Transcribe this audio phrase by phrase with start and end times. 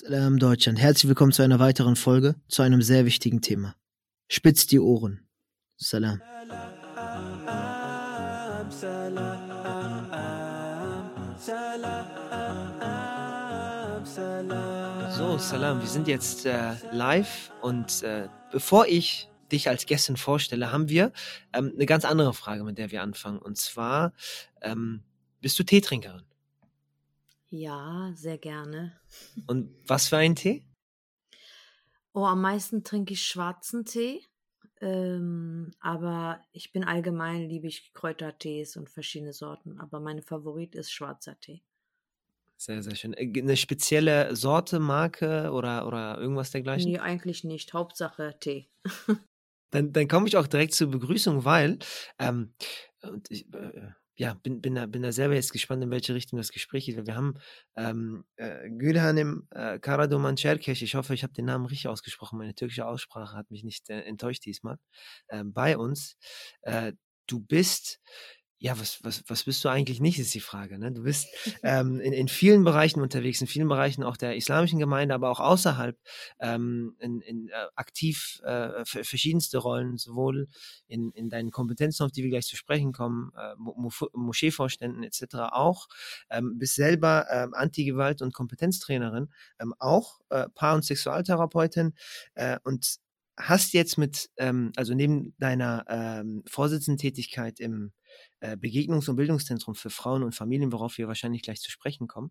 [0.00, 0.78] Salam Deutschland.
[0.78, 3.74] Herzlich willkommen zu einer weiteren Folge, zu einem sehr wichtigen Thema.
[4.28, 5.26] Spitzt die Ohren.
[5.76, 6.22] Salam.
[15.16, 20.70] So, Salam, wir sind jetzt äh, live und äh, bevor ich dich als Gästin vorstelle,
[20.70, 21.10] haben wir
[21.52, 23.40] ähm, eine ganz andere Frage, mit der wir anfangen.
[23.40, 24.12] Und zwar,
[24.62, 25.02] ähm,
[25.40, 26.27] bist du Teetrinkerin?
[27.50, 29.00] Ja, sehr gerne.
[29.46, 30.64] Und was für einen Tee?
[32.12, 34.22] Oh, am meisten trinke ich schwarzen Tee.
[34.80, 39.78] Ähm, aber ich bin allgemein, liebe ich Kräutertees und verschiedene Sorten.
[39.80, 41.62] Aber mein Favorit ist schwarzer Tee.
[42.56, 43.14] Sehr, sehr schön.
[43.14, 46.92] Äh, eine spezielle Sorte, Marke oder, oder irgendwas dergleichen?
[46.92, 47.72] Nee, eigentlich nicht.
[47.72, 48.68] Hauptsache Tee.
[49.70, 51.78] dann, dann komme ich auch direkt zur Begrüßung, weil
[52.18, 52.52] ähm,
[53.02, 56.38] und ich, äh, ja, bin, bin, da, bin da selber jetzt gespannt, in welche Richtung
[56.38, 57.06] das Gespräch geht.
[57.06, 57.34] Wir haben
[57.76, 62.54] ähm, äh, Gülhanem äh, Karadoman Çerkeş, ich hoffe, ich habe den Namen richtig ausgesprochen, meine
[62.54, 64.78] türkische Aussprache hat mich nicht äh, enttäuscht diesmal,
[65.28, 66.16] äh, bei uns.
[66.62, 66.94] Äh,
[67.28, 68.00] du bist
[68.60, 70.78] ja, was, was, was bist du eigentlich nicht, ist die Frage.
[70.78, 70.90] Ne?
[70.90, 71.28] Du bist
[71.62, 75.38] ähm, in, in vielen Bereichen unterwegs, in vielen Bereichen auch der islamischen Gemeinde, aber auch
[75.38, 75.96] außerhalb
[76.40, 80.48] ähm, in, in, äh, aktiv äh, verschiedenste Rollen, sowohl
[80.88, 85.36] in, in deinen Kompetenzen, auf die wir gleich zu sprechen kommen, äh, Mo Moscheevorständen etc.
[85.52, 85.86] auch,
[86.28, 91.94] ähm, bist selber ähm, Antigewalt- und Kompetenztrainerin, ähm, auch äh, Paar- und Sexualtherapeutin
[92.34, 92.98] äh, und
[93.36, 97.92] hast jetzt mit, ähm, also neben deiner ähm, Vorsitzendentätigkeit im
[98.40, 102.30] äh, Begegnungs- und Bildungszentrum für Frauen und Familien, worauf wir wahrscheinlich gleich zu sprechen kommen,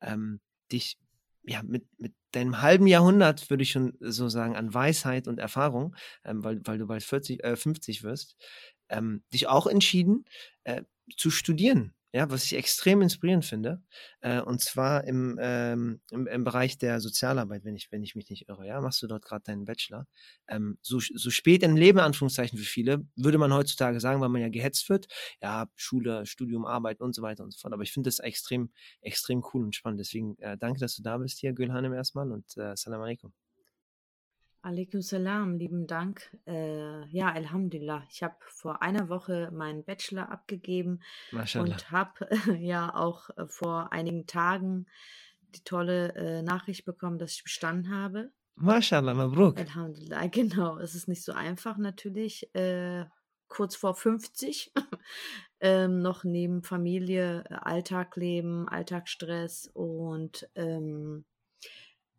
[0.00, 0.98] ähm, dich
[1.44, 5.96] ja, mit, mit deinem halben Jahrhundert, würde ich schon so sagen, an Weisheit und Erfahrung,
[6.24, 8.36] ähm, weil, weil du bald 40, äh, 50 wirst,
[8.88, 10.24] ähm, dich auch entschieden
[10.64, 10.82] äh,
[11.16, 13.82] zu studieren ja, was ich extrem inspirierend finde,
[14.20, 18.28] äh, und zwar im, ähm, im, im, Bereich der Sozialarbeit, wenn ich, wenn ich mich
[18.28, 20.06] nicht irre, ja, machst du dort gerade deinen Bachelor.
[20.48, 24.42] Ähm, so, so spät im Leben, Anführungszeichen für viele, würde man heutzutage sagen, weil man
[24.42, 25.06] ja gehetzt wird,
[25.40, 27.72] ja, Schule, Studium, Arbeit und so weiter und so fort.
[27.72, 28.70] Aber ich finde das extrem,
[29.00, 30.00] extrem cool und spannend.
[30.00, 33.41] Deswegen äh, danke, dass du da bist hier, Gülhanem erstmal und äh, Salam alaikum.
[34.64, 36.30] Alaikum Salam, lieben Dank.
[36.46, 38.04] Äh, ja, Alhamdulillah.
[38.10, 41.00] Ich habe vor einer Woche meinen Bachelor abgegeben
[41.32, 41.64] Mashallah.
[41.64, 44.86] und habe äh, ja auch äh, vor einigen Tagen
[45.56, 48.30] die tolle äh, Nachricht bekommen, dass ich bestanden habe.
[48.54, 49.58] Mashallah, Mabruk.
[49.58, 50.78] Alhamdulillah, genau.
[50.78, 52.54] Es ist nicht so einfach natürlich.
[52.54, 53.06] Äh,
[53.48, 54.72] kurz vor 50
[55.60, 61.24] ähm, noch neben Familie, äh, Alltag leben, Alltagsstress und ähm,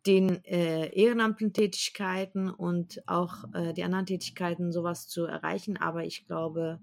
[0.06, 5.76] den äh, ehrenamtlichen Tätigkeiten und auch äh, die anderen Tätigkeiten sowas zu erreichen.
[5.76, 6.80] Aber ich glaube,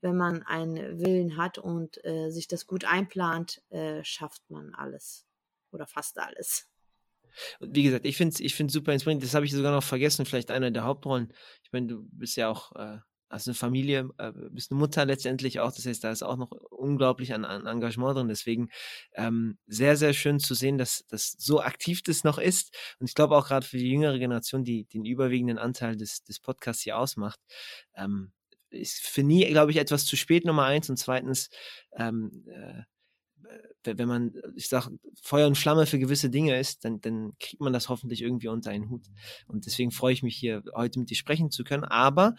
[0.00, 5.26] wenn man einen Willen hat und äh, sich das gut einplant, äh, schafft man alles
[5.72, 6.68] oder fast alles.
[7.60, 9.24] wie gesagt, ich finde es ich super inspirierend.
[9.24, 11.32] Das habe ich sogar noch vergessen, vielleicht einer der Hauptrollen.
[11.62, 12.98] Ich meine, du bist ja auch äh,
[13.30, 15.72] hast eine Familie, äh, bist eine Mutter letztendlich auch.
[15.72, 18.28] Das heißt, da ist auch noch unglaublich an, an Engagement drin.
[18.28, 18.70] Deswegen
[19.14, 22.76] ähm, sehr, sehr schön zu sehen, dass das so aktiv das noch ist.
[22.98, 26.40] Und ich glaube auch gerade für die jüngere Generation, die den überwiegenden Anteil des, des
[26.40, 27.40] Podcasts hier ausmacht,
[27.96, 28.32] ähm,
[28.70, 30.90] ist für nie, glaube ich, etwas zu spät, Nummer eins.
[30.90, 31.50] Und zweitens,
[31.96, 32.82] ähm, äh,
[33.84, 34.90] wenn man, ich sag,
[35.22, 38.70] Feuer und Flamme für gewisse Dinge ist, dann, dann kriegt man das hoffentlich irgendwie unter
[38.70, 39.06] einen Hut.
[39.46, 41.84] Und deswegen freue ich mich hier heute mit dir sprechen zu können.
[41.84, 42.34] Aber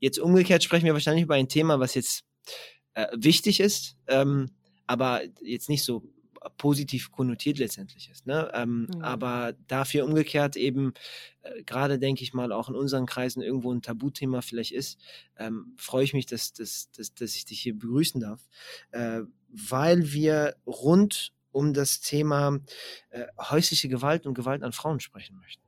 [0.00, 2.24] jetzt umgekehrt sprechen wir wahrscheinlich über ein Thema, was jetzt
[2.94, 4.50] äh, wichtig ist, ähm,
[4.86, 6.02] aber jetzt nicht so
[6.56, 8.26] positiv konnotiert letztendlich ist.
[8.26, 8.50] Ne?
[8.54, 9.02] Ähm, mhm.
[9.02, 10.94] Aber dafür umgekehrt eben,
[11.42, 14.98] äh, gerade denke ich mal, auch in unseren Kreisen irgendwo ein Tabuthema vielleicht ist,
[15.36, 18.40] ähm, freue ich mich, dass, dass, dass, dass ich dich hier begrüßen darf,
[18.92, 22.58] äh, weil wir rund um das Thema
[23.10, 25.62] äh, häusliche Gewalt und Gewalt an Frauen sprechen möchten.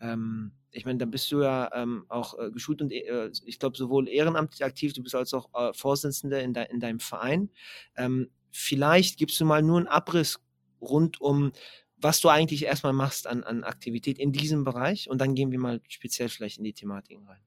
[0.00, 3.76] Ähm, ich meine, da bist du ja ähm, auch äh, geschult und äh, ich glaube
[3.76, 7.50] sowohl ehrenamtlich aktiv, du bist als auch äh, Vorsitzende in, de in deinem Verein.
[7.96, 10.40] Ähm, vielleicht gibst du mal nur einen Abriss
[10.80, 11.52] rund um,
[11.96, 15.58] was du eigentlich erstmal machst an, an Aktivität in diesem Bereich und dann gehen wir
[15.58, 17.40] mal speziell vielleicht in die Thematiken rein.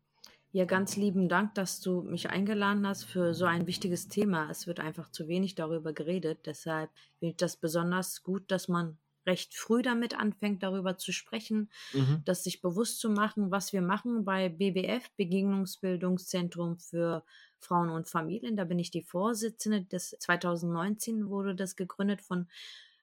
[0.57, 4.49] Ja, ganz lieben Dank, dass du mich eingeladen hast für so ein wichtiges Thema.
[4.49, 6.47] Es wird einfach zu wenig darüber geredet.
[6.47, 6.89] Deshalb
[7.19, 12.23] finde ich das besonders gut, dass man recht früh damit anfängt, darüber zu sprechen, mhm.
[12.25, 17.23] das sich bewusst zu machen, was wir machen bei BBF, Begegnungsbildungszentrum für
[17.59, 18.57] Frauen und Familien.
[18.57, 19.85] Da bin ich die Vorsitzende.
[19.87, 22.47] Das 2019 wurde das gegründet von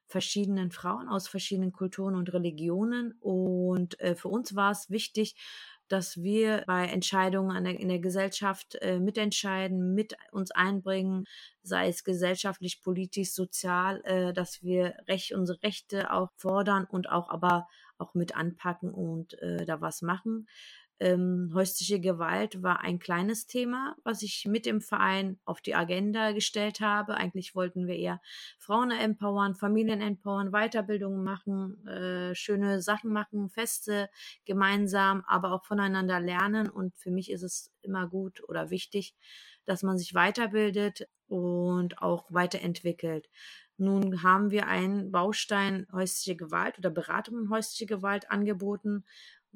[0.07, 3.13] verschiedenen Frauen aus verschiedenen Kulturen und Religionen.
[3.21, 5.35] Und äh, für uns war es wichtig,
[5.87, 11.25] dass wir bei Entscheidungen der, in der Gesellschaft äh, mitentscheiden, mit uns einbringen,
[11.63, 17.29] sei es gesellschaftlich, politisch, sozial, äh, dass wir recht, unsere Rechte auch fordern und auch
[17.29, 17.67] aber
[17.97, 20.47] auch mit anpacken und äh, da was machen.
[20.99, 26.31] Ähm, häusliche Gewalt war ein kleines Thema, was ich mit dem Verein auf die Agenda
[26.31, 27.15] gestellt habe.
[27.15, 28.21] Eigentlich wollten wir eher
[28.59, 34.09] Frauen empowern, Familien empowern, Weiterbildungen machen, äh, schöne Sachen machen, Feste
[34.45, 36.69] gemeinsam, aber auch voneinander lernen.
[36.69, 39.15] Und für mich ist es immer gut oder wichtig,
[39.65, 43.29] dass man sich weiterbildet und auch weiterentwickelt.
[43.77, 49.03] Nun haben wir einen Baustein häusliche Gewalt oder Beratung in häusliche Gewalt angeboten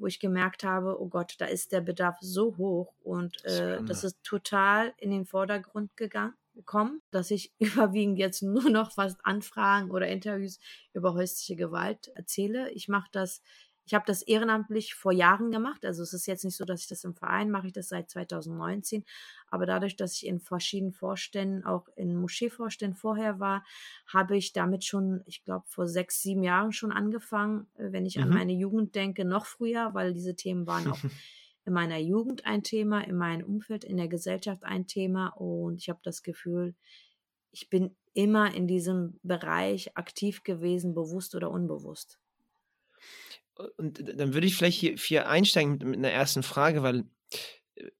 [0.00, 4.02] wo ich gemerkt habe, oh Gott, da ist der Bedarf so hoch und äh, das
[4.02, 9.90] ist total in den Vordergrund gegangen gekommen, dass ich überwiegend jetzt nur noch fast Anfragen
[9.90, 10.58] oder Interviews
[10.92, 12.70] über häusliche Gewalt erzähle.
[12.70, 13.42] Ich mache das
[13.90, 15.84] ich habe das ehrenamtlich vor Jahren gemacht.
[15.84, 18.08] Also es ist jetzt nicht so, dass ich das im Verein mache, ich das seit
[18.08, 19.04] 2019.
[19.48, 23.64] Aber dadurch, dass ich in verschiedenen Vorständen, auch in Moscheevorständen vorher war,
[24.06, 27.66] habe ich damit schon, ich glaube, vor sechs, sieben Jahren schon angefangen.
[27.74, 28.22] Wenn ich mhm.
[28.22, 31.00] an meine Jugend denke, noch früher, weil diese Themen waren auch
[31.64, 35.30] in meiner Jugend ein Thema, in meinem Umfeld, in der Gesellschaft ein Thema.
[35.30, 36.76] Und ich habe das Gefühl,
[37.50, 42.20] ich bin immer in diesem Bereich aktiv gewesen, bewusst oder unbewusst
[43.76, 47.04] und dann würde ich vielleicht hier, hier einsteigen mit, mit einer ersten Frage, weil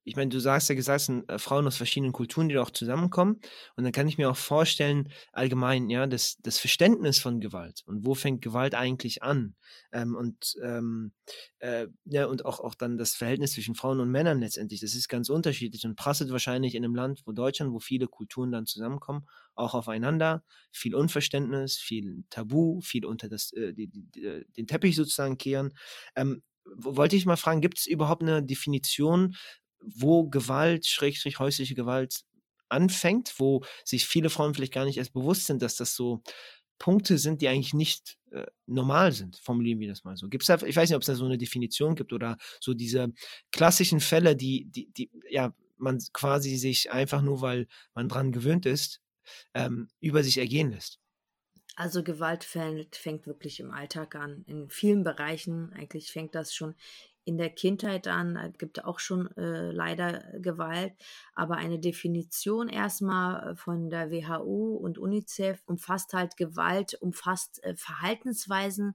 [0.05, 2.63] ich meine, du sagst ja gesagt, es sind äh, Frauen aus verschiedenen Kulturen, die da
[2.63, 3.41] auch zusammenkommen.
[3.77, 8.05] Und dann kann ich mir auch vorstellen, allgemein, ja, das, das Verständnis von Gewalt und
[8.05, 9.55] wo fängt Gewalt eigentlich an?
[9.93, 11.13] Ähm, und ähm,
[11.59, 15.09] äh, ja, und auch, auch dann das Verhältnis zwischen Frauen und Männern letztendlich, das ist
[15.09, 19.27] ganz unterschiedlich und prasselt wahrscheinlich in einem Land, wo Deutschland, wo viele Kulturen dann zusammenkommen,
[19.55, 20.43] auch aufeinander,
[20.73, 25.73] viel Unverständnis, viel Tabu, viel unter das, äh, die, die, äh, den Teppich sozusagen kehren.
[26.17, 26.43] Ähm,
[26.77, 29.37] wollte ich mal fragen, gibt es überhaupt eine Definition,
[29.83, 32.23] wo Gewalt, Schrägstrich häusliche Gewalt
[32.69, 36.23] anfängt, wo sich viele Frauen vielleicht gar nicht erst bewusst sind, dass das so
[36.79, 40.29] Punkte sind, die eigentlich nicht äh, normal sind, formulieren wir das mal so.
[40.29, 43.13] Gibt da, ich weiß nicht, ob es da so eine Definition gibt oder so diese
[43.53, 48.67] klassischen Fälle, die, die, die, ja, man quasi sich einfach nur, weil man dran gewöhnt
[48.67, 49.03] ist,
[49.55, 50.99] ähm, über sich ergehen lässt.
[51.77, 54.43] Also Gewalt fängt, fängt wirklich im Alltag an.
[54.47, 56.75] In vielen Bereichen eigentlich fängt das schon
[57.25, 60.95] in der Kindheit an, es gibt auch schon äh, leider Gewalt,
[61.35, 67.77] aber eine Definition erstmal äh, von der WHO und UNICEF umfasst halt Gewalt, umfasst äh,
[67.77, 68.95] Verhaltensweisen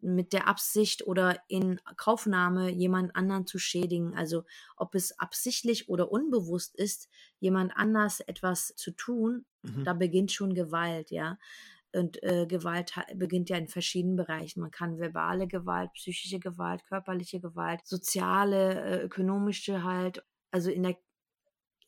[0.00, 4.14] mit der Absicht oder in Kaufnahme jemand anderen zu schädigen.
[4.16, 4.44] Also
[4.76, 7.08] ob es absichtlich oder unbewusst ist,
[7.40, 9.84] jemand anders etwas zu tun, mhm.
[9.84, 11.38] da beginnt schon Gewalt, ja.
[11.94, 14.60] Und äh, Gewalt beginnt ja in verschiedenen Bereichen.
[14.60, 20.22] Man kann verbale Gewalt, psychische Gewalt, körperliche Gewalt, soziale, äh, ökonomische halt.
[20.50, 20.96] Also in der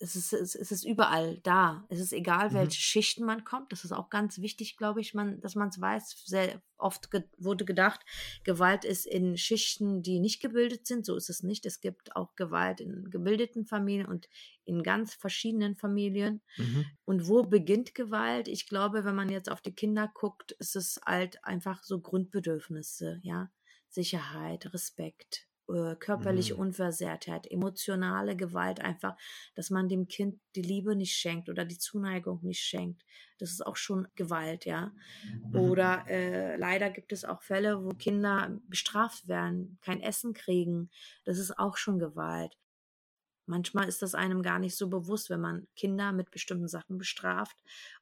[0.02, 1.84] es ist, es ist überall da.
[1.90, 2.54] Es ist egal, mhm.
[2.54, 3.70] welche Schichten man kommt.
[3.70, 6.22] Das ist auch ganz wichtig, glaube ich, man, dass man es weiß.
[6.24, 8.00] Sehr oft ge wurde gedacht,
[8.42, 11.04] Gewalt ist in Schichten, die nicht gebildet sind.
[11.04, 11.66] So ist es nicht.
[11.66, 14.30] Es gibt auch Gewalt in gebildeten Familien und
[14.64, 16.40] in ganz verschiedenen Familien.
[16.56, 16.86] Mhm.
[17.04, 18.48] Und wo beginnt Gewalt?
[18.48, 23.20] Ich glaube, wenn man jetzt auf die Kinder guckt, ist es halt einfach so Grundbedürfnisse,
[23.22, 23.50] ja.
[23.92, 26.60] Sicherheit, Respekt, äh, körperliche mhm.
[26.60, 29.16] Unversehrtheit, emotionale Gewalt einfach,
[29.54, 33.04] dass man dem Kind die Liebe nicht schenkt oder die Zuneigung nicht schenkt.
[33.38, 34.92] Das ist auch schon Gewalt, ja.
[35.24, 35.56] Mhm.
[35.56, 40.90] Oder äh, leider gibt es auch Fälle, wo Kinder bestraft werden, kein Essen kriegen.
[41.24, 42.56] Das ist auch schon Gewalt.
[43.46, 47.56] Manchmal ist das einem gar nicht so bewusst, wenn man Kinder mit bestimmten Sachen bestraft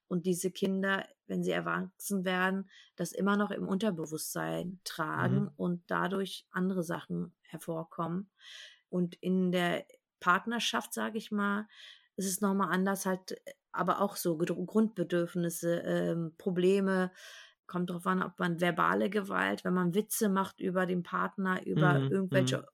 [0.08, 5.50] und diese Kinder, wenn sie erwachsen werden, das immer noch im Unterbewusstsein tragen mhm.
[5.56, 8.30] und dadurch andere Sachen hervorkommen.
[8.88, 9.84] Und in der
[10.20, 11.68] Partnerschaft, sage ich mal,
[12.16, 17.12] ist es nochmal anders, halt, aber auch so Grundbedürfnisse, ähm, Probleme,
[17.68, 21.98] kommt darauf an, ob man verbale Gewalt, wenn man Witze macht über den Partner, über
[21.98, 22.10] mhm.
[22.10, 22.64] irgendwelche, mhm.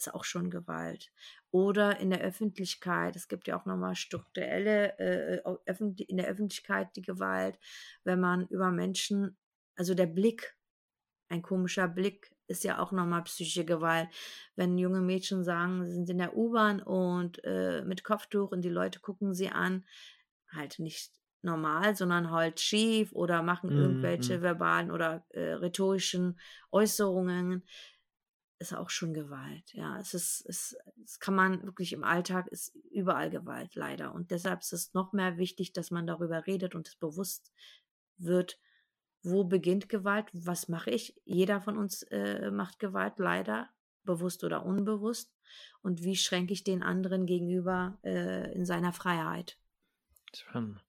[0.00, 1.10] Ist auch schon Gewalt
[1.50, 3.16] oder in der Öffentlichkeit.
[3.16, 5.42] Es gibt ja auch nochmal strukturelle, äh,
[6.06, 7.58] in der Öffentlichkeit die Gewalt,
[8.04, 9.36] wenn man über Menschen,
[9.76, 10.56] also der Blick,
[11.28, 14.08] ein komischer Blick ist ja auch nochmal psychische Gewalt.
[14.56, 18.68] Wenn junge Mädchen sagen, sie sind in der U-Bahn und äh, mit Kopftuch und die
[18.68, 19.84] Leute gucken sie an,
[20.52, 24.42] halt nicht normal, sondern halt schief oder machen mm, irgendwelche mm.
[24.42, 26.38] verbalen oder äh, rhetorischen
[26.70, 27.64] Äußerungen
[28.60, 29.72] ist auch schon Gewalt.
[29.72, 34.14] Ja, es ist, es, es kann man wirklich im Alltag ist überall Gewalt leider.
[34.14, 37.52] Und deshalb ist es noch mehr wichtig, dass man darüber redet und es bewusst
[38.18, 38.60] wird,
[39.22, 41.20] wo beginnt Gewalt, was mache ich.
[41.24, 43.70] Jeder von uns äh, macht Gewalt leider.
[44.04, 45.32] bewusst oder unbewusst?
[45.82, 49.58] Und wie schränke ich den anderen gegenüber äh, in seiner Freiheit?
[50.34, 50.84] Spannend.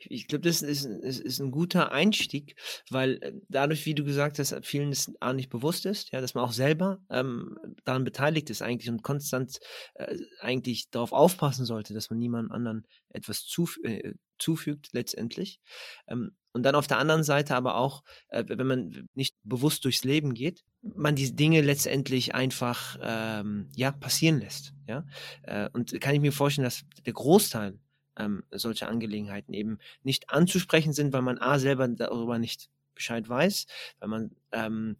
[0.00, 2.56] Ich, glaube, das ist, ist, ist, ein guter Einstieg,
[2.90, 6.34] weil äh, dadurch, wie du gesagt hast, vielen das auch nicht bewusst ist, ja, dass
[6.34, 9.58] man auch selber ähm, daran beteiligt ist eigentlich und konstant
[9.94, 15.60] äh, eigentlich darauf aufpassen sollte, dass man niemandem anderen etwas zuf äh, zufügt letztendlich.
[16.08, 20.04] Ähm, und dann auf der anderen Seite aber auch, äh, wenn man nicht bewusst durchs
[20.04, 25.04] Leben geht, man die Dinge letztendlich einfach ähm, ja passieren lässt, ja.
[25.42, 27.78] Äh, und kann ich mir vorstellen, dass der Großteil
[28.16, 33.66] ähm, solche Angelegenheiten eben nicht anzusprechen sind, weil man A selber darüber nicht Bescheid weiß,
[34.00, 34.96] weil man ähm,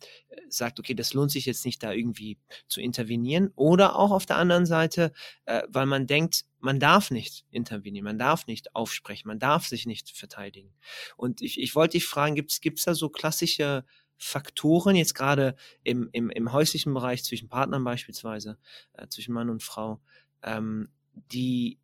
[0.48, 3.50] sagt, okay, das lohnt sich jetzt nicht, da irgendwie zu intervenieren.
[3.56, 5.12] Oder auch auf der anderen Seite,
[5.46, 9.86] äh, weil man denkt, man darf nicht intervenieren, man darf nicht aufsprechen, man darf sich
[9.86, 10.72] nicht verteidigen.
[11.16, 13.84] Und ich, ich wollte dich fragen, gibt es da so klassische
[14.18, 18.58] Faktoren, jetzt gerade im, im, im häuslichen Bereich zwischen Partnern beispielsweise,
[18.94, 20.00] äh, zwischen Mann und Frau,
[20.42, 20.88] ähm,
[21.32, 21.78] die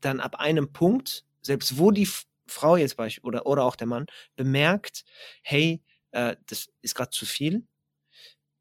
[0.00, 2.08] dann ab einem Punkt, selbst wo die
[2.46, 5.04] Frau jetzt beispielsweise oder, oder auch der Mann bemerkt,
[5.42, 7.66] hey, äh, das ist gerade zu viel,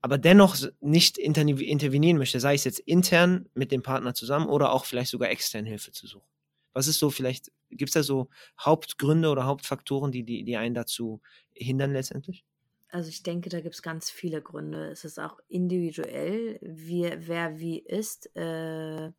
[0.01, 4.85] aber dennoch nicht intervenieren möchte, sei es jetzt intern mit dem Partner zusammen oder auch
[4.85, 6.27] vielleicht sogar extern Hilfe zu suchen.
[6.73, 8.29] Was ist so vielleicht, gibt es da so
[8.59, 11.21] Hauptgründe oder Hauptfaktoren, die, die, die einen dazu
[11.53, 12.45] hindern letztendlich?
[12.89, 14.91] Also ich denke, da gibt es ganz viele Gründe.
[14.91, 18.33] Es ist auch individuell, wie, wer wie ist.
[18.35, 19.11] Äh,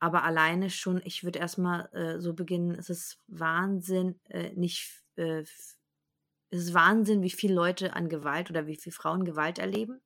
[0.00, 5.40] aber alleine schon, ich würde erstmal äh, so beginnen, es ist Wahnsinn, äh, nicht, äh,
[5.40, 5.78] es
[6.50, 10.00] ist Wahnsinn, wie viele Leute an Gewalt oder wie viele Frauen Gewalt erleben.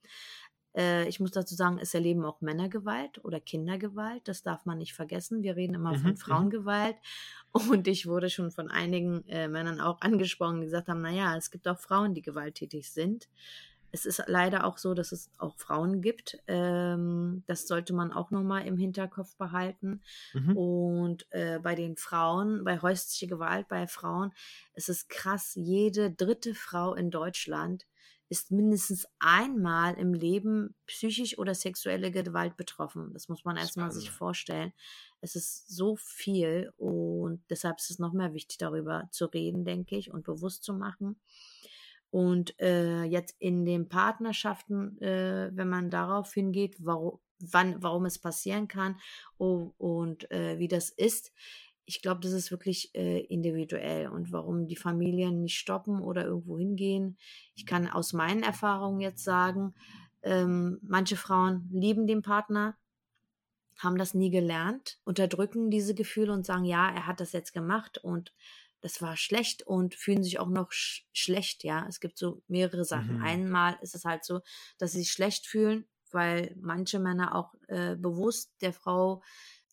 [0.74, 4.26] Äh, ich muss dazu sagen, es erleben auch Männer Gewalt oder Kindergewalt.
[4.26, 5.42] Das darf man nicht vergessen.
[5.42, 6.16] Wir reden immer mhm, von mhm.
[6.16, 6.96] Frauengewalt.
[7.70, 11.50] Und ich wurde schon von einigen äh, Männern auch angesprochen, die gesagt haben, naja, es
[11.50, 13.28] gibt auch Frauen, die gewalttätig sind
[13.92, 16.38] es ist leider auch so, dass es auch Frauen gibt.
[16.46, 20.00] Ähm, das sollte man auch nochmal im Hinterkopf behalten.
[20.32, 20.56] Mhm.
[20.56, 24.32] Und äh, bei den Frauen, bei häuslicher Gewalt bei Frauen,
[24.74, 27.86] ist es krass, jede dritte Frau in Deutschland
[28.30, 33.12] ist mindestens einmal im Leben psychisch oder sexuelle Gewalt betroffen.
[33.12, 34.72] Das muss man erstmal sich vorstellen.
[35.20, 39.98] Es ist so viel und deshalb ist es noch mehr wichtig, darüber zu reden, denke
[39.98, 41.20] ich, und bewusst zu machen.
[42.12, 48.18] Und äh, jetzt in den Partnerschaften, äh, wenn man darauf hingeht, warum, wann, warum es
[48.18, 49.00] passieren kann
[49.38, 51.32] oh, und äh, wie das ist,
[51.86, 56.58] ich glaube, das ist wirklich äh, individuell und warum die Familien nicht stoppen oder irgendwo
[56.58, 57.16] hingehen.
[57.54, 59.74] Ich kann aus meinen Erfahrungen jetzt sagen,
[60.22, 62.76] ähm, manche Frauen lieben den Partner,
[63.78, 67.96] haben das nie gelernt, unterdrücken diese Gefühle und sagen, ja, er hat das jetzt gemacht
[67.98, 68.34] und
[68.82, 71.86] das war schlecht und fühlen sich auch noch sch schlecht, ja.
[71.88, 73.18] Es gibt so mehrere Sachen.
[73.18, 73.24] Mhm.
[73.24, 74.40] Einmal ist es halt so,
[74.78, 79.22] dass sie sich schlecht fühlen, weil manche Männer auch äh, bewusst der Frau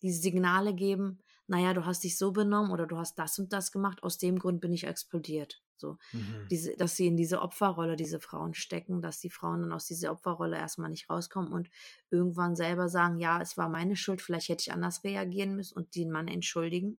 [0.00, 3.72] diese Signale geben, naja, du hast dich so benommen oder du hast das und das
[3.72, 5.60] gemacht, aus dem Grund bin ich explodiert.
[5.76, 6.46] So, mhm.
[6.48, 10.12] diese, dass sie in diese Opferrolle, diese Frauen stecken, dass die Frauen dann aus dieser
[10.12, 11.68] Opferrolle erstmal nicht rauskommen und
[12.10, 15.96] irgendwann selber sagen, ja, es war meine Schuld, vielleicht hätte ich anders reagieren müssen und
[15.96, 16.98] den Mann entschuldigen.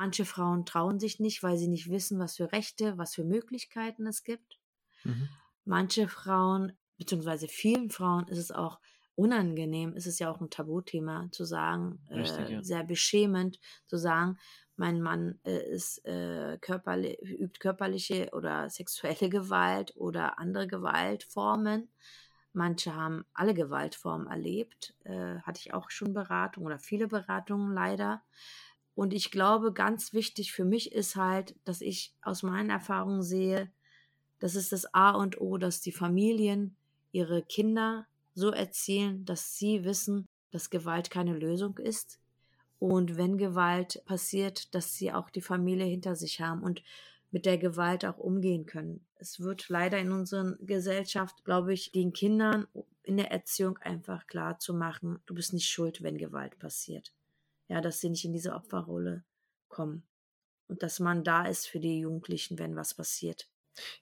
[0.00, 4.06] Manche Frauen trauen sich nicht, weil sie nicht wissen, was für Rechte, was für Möglichkeiten
[4.06, 4.58] es gibt.
[5.04, 5.28] Mhm.
[5.66, 8.80] Manche Frauen, beziehungsweise vielen Frauen ist es auch
[9.14, 12.62] unangenehm, ist es ja auch ein Tabuthema zu sagen, Richtig, äh, ja.
[12.62, 14.38] sehr beschämend zu sagen,
[14.74, 21.92] mein Mann äh, ist, äh, körperli übt körperliche oder sexuelle Gewalt oder andere Gewaltformen.
[22.54, 28.22] Manche haben alle Gewaltformen erlebt, äh, hatte ich auch schon Beratungen oder viele Beratungen leider.
[29.00, 33.72] Und ich glaube, ganz wichtig für mich ist halt, dass ich aus meinen Erfahrungen sehe,
[34.40, 36.76] das ist das A und O, dass die Familien
[37.10, 42.20] ihre Kinder so erzielen, dass sie wissen, dass Gewalt keine Lösung ist.
[42.78, 46.82] Und wenn Gewalt passiert, dass sie auch die Familie hinter sich haben und
[47.30, 49.06] mit der Gewalt auch umgehen können.
[49.16, 52.66] Es wird leider in unserer Gesellschaft, glaube ich, den Kindern
[53.02, 57.14] in der Erziehung einfach klar zu machen, du bist nicht schuld, wenn Gewalt passiert
[57.70, 59.24] ja, dass sie nicht in diese Opferrolle
[59.68, 60.02] kommen.
[60.66, 63.48] Und dass man da ist für die Jugendlichen, wenn was passiert.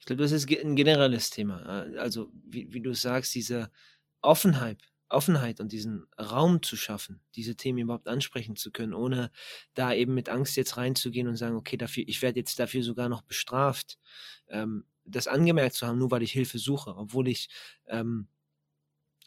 [0.01, 1.87] Ich glaube, das ist ein generelles Thema.
[1.99, 3.71] Also, wie, wie du sagst, diese
[4.23, 9.31] Offenheit, Offenheit und diesen Raum zu schaffen, diese Themen überhaupt ansprechen zu können, ohne
[9.75, 13.11] da eben mit Angst jetzt reinzugehen und sagen, okay, dafür, ich werde jetzt dafür sogar
[13.11, 13.99] noch bestraft,
[14.49, 17.49] ähm, das angemerkt zu haben, nur weil ich Hilfe suche, obwohl ich
[17.87, 18.29] ähm,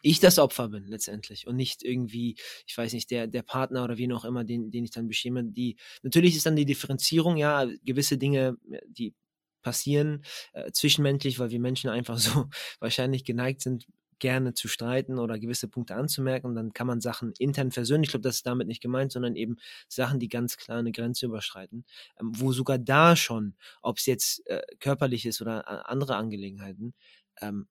[0.01, 3.97] ich das Opfer bin letztendlich und nicht irgendwie, ich weiß nicht, der, der Partner oder
[3.97, 5.43] wie auch immer, den, den ich dann beschäme.
[5.43, 9.13] Die, natürlich ist dann die Differenzierung, ja, gewisse Dinge, die
[9.61, 13.85] passieren äh, zwischenmenschlich, weil wir Menschen einfach so wahrscheinlich geneigt sind,
[14.21, 16.55] gerne zu streiten oder gewisse Punkte anzumerken.
[16.55, 18.03] dann kann man Sachen intern versöhnen.
[18.03, 19.57] Ich glaube, das ist damit nicht gemeint, sondern eben
[19.89, 21.85] Sachen, die ganz klar eine Grenze überschreiten,
[22.19, 26.93] ähm, wo sogar da schon, ob es jetzt äh, körperlich ist oder äh, andere Angelegenheiten,
[27.41, 27.67] ähm,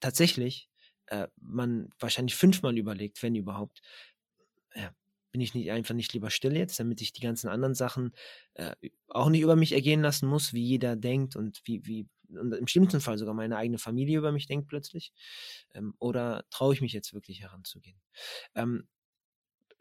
[0.00, 0.68] tatsächlich
[1.06, 3.80] äh, man wahrscheinlich fünfmal überlegt, wenn überhaupt,
[4.74, 4.90] ja,
[5.32, 8.12] bin ich nicht einfach nicht lieber still jetzt, damit ich die ganzen anderen Sachen
[8.54, 8.74] äh,
[9.08, 12.66] auch nicht über mich ergehen lassen muss, wie jeder denkt und wie, wie und im
[12.66, 15.12] schlimmsten Fall sogar meine eigene Familie über mich denkt plötzlich?
[15.74, 18.00] Ähm, oder traue ich mich jetzt wirklich heranzugehen?
[18.54, 18.88] Ähm,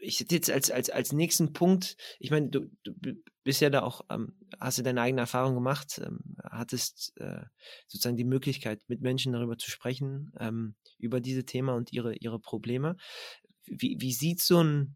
[0.05, 4.01] ich jetzt als, als, als nächsten Punkt, ich meine, du, du bist ja da auch,
[4.09, 7.43] ähm, hast du deine eigene Erfahrung gemacht, ähm, hattest äh,
[7.87, 12.39] sozusagen die Möglichkeit, mit Menschen darüber zu sprechen, ähm, über diese Thema und ihre, ihre
[12.39, 12.95] Probleme.
[13.65, 14.95] Wie, wie sieht so ein,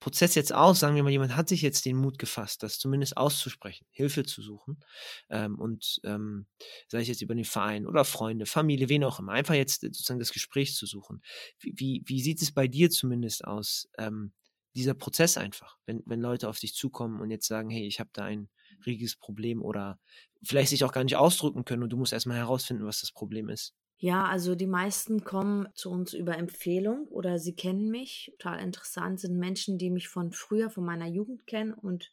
[0.00, 0.80] Prozess jetzt aus?
[0.80, 4.42] Sagen wir mal, jemand hat sich jetzt den Mut gefasst, das zumindest auszusprechen, Hilfe zu
[4.42, 4.80] suchen
[5.28, 6.46] ähm, und ähm,
[6.88, 10.18] sei es jetzt über den Verein oder Freunde, Familie, wen auch immer, einfach jetzt sozusagen
[10.18, 11.22] das Gespräch zu suchen.
[11.58, 13.88] Wie, wie, wie sieht es bei dir zumindest aus?
[13.98, 14.32] Ähm,
[14.76, 18.10] dieser Prozess einfach, wenn, wenn Leute auf dich zukommen und jetzt sagen, hey, ich habe
[18.12, 18.48] da ein
[18.86, 19.98] riesiges Problem oder
[20.44, 23.48] vielleicht sich auch gar nicht ausdrücken können und du musst erstmal herausfinden, was das Problem
[23.48, 23.74] ist.
[24.02, 28.32] Ja, also die meisten kommen zu uns über Empfehlung oder sie kennen mich.
[28.38, 32.10] Total interessant sind Menschen, die mich von früher, von meiner Jugend kennen und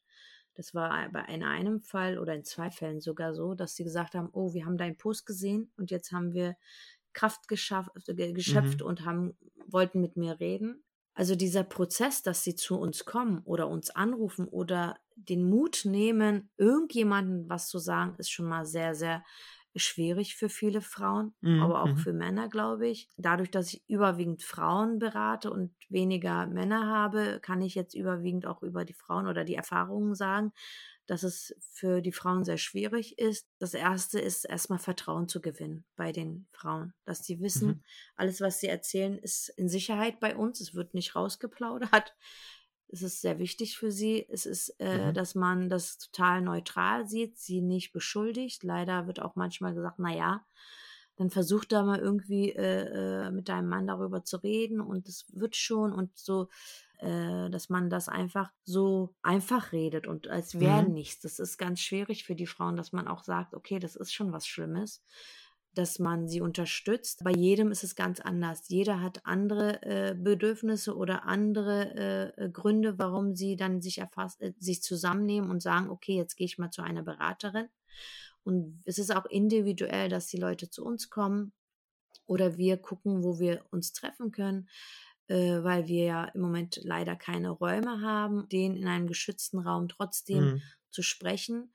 [0.53, 4.15] das war bei in einem Fall oder in zwei Fällen sogar so, dass sie gesagt
[4.15, 6.57] haben, oh, wir haben deinen Post gesehen und jetzt haben wir
[7.13, 8.87] Kraft geschafft, äh, geschöpft mhm.
[8.87, 10.83] und haben, wollten mit mir reden.
[11.13, 16.49] Also dieser Prozess, dass sie zu uns kommen oder uns anrufen oder den Mut nehmen,
[16.57, 19.23] irgendjemandem was zu sagen, ist schon mal sehr, sehr
[19.79, 21.61] schwierig für viele Frauen, mhm.
[21.61, 21.97] aber auch mhm.
[21.97, 23.09] für Männer, glaube ich.
[23.17, 28.63] Dadurch, dass ich überwiegend Frauen berate und weniger Männer habe, kann ich jetzt überwiegend auch
[28.63, 30.51] über die Frauen oder die Erfahrungen sagen,
[31.07, 33.47] dass es für die Frauen sehr schwierig ist.
[33.59, 37.83] Das erste ist erstmal Vertrauen zu gewinnen bei den Frauen, dass sie wissen, mhm.
[38.15, 40.59] alles, was sie erzählen, ist in Sicherheit bei uns.
[40.59, 42.13] Es wird nicht rausgeplaudert.
[42.89, 44.25] Es ist sehr wichtig für sie.
[44.29, 45.13] Es ist, äh, mhm.
[45.13, 48.63] dass man das total neutral sieht, sie nicht beschuldigt.
[48.63, 50.45] Leider wird auch manchmal gesagt, na ja,
[51.17, 55.25] dann versuch da mal irgendwie äh, äh, mit deinem Mann darüber zu reden und es
[55.33, 56.47] wird schon und so,
[56.99, 60.93] äh, dass man das einfach so einfach redet und als wäre mhm.
[60.93, 61.21] nichts.
[61.21, 64.31] Das ist ganz schwierig für die Frauen, dass man auch sagt, okay, das ist schon
[64.31, 65.03] was Schlimmes
[65.77, 67.23] dass man sie unterstützt.
[67.23, 68.67] Bei jedem ist es ganz anders.
[68.67, 74.41] Jeder hat andere äh, Bedürfnisse oder andere äh, äh, Gründe, warum sie dann sich erfasst,
[74.41, 77.67] äh, sich zusammennehmen und sagen, okay, jetzt gehe ich mal zu einer Beraterin.
[78.43, 81.51] Und es ist auch individuell, dass die Leute zu uns kommen
[82.25, 84.69] oder wir gucken, wo wir uns treffen können,
[85.27, 89.87] äh, weil wir ja im Moment leider keine Räume haben, den in einem geschützten Raum
[89.89, 90.61] trotzdem mhm.
[90.89, 91.71] zu sprechen.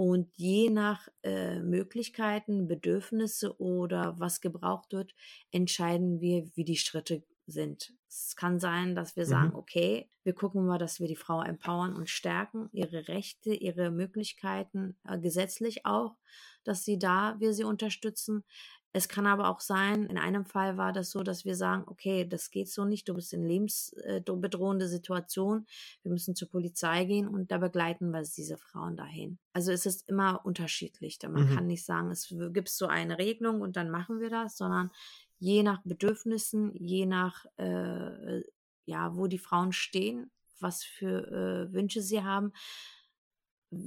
[0.00, 5.14] Und je nach äh, Möglichkeiten, Bedürfnisse oder was gebraucht wird,
[5.50, 7.92] entscheiden wir, wie die Schritte sind.
[8.08, 9.28] Es kann sein, dass wir mhm.
[9.28, 13.90] sagen, okay, wir gucken mal, dass wir die Frau empowern und stärken, ihre Rechte, ihre
[13.90, 16.16] Möglichkeiten, äh, gesetzlich auch,
[16.64, 18.44] dass sie da, wir sie unterstützen.
[18.92, 22.26] Es kann aber auch sein, in einem Fall war das so, dass wir sagen, okay,
[22.28, 25.66] das geht so nicht, du bist in lebensbedrohende Situation,
[26.02, 29.38] wir müssen zur Polizei gehen und da begleiten wir diese Frauen dahin.
[29.52, 31.18] Also es ist immer unterschiedlich.
[31.22, 31.54] Man mhm.
[31.54, 34.90] kann nicht sagen, es gibt so eine Regelung und dann machen wir das, sondern
[35.38, 38.42] je nach Bedürfnissen, je nach, äh,
[38.86, 42.52] ja, wo die Frauen stehen, was für äh, Wünsche sie haben,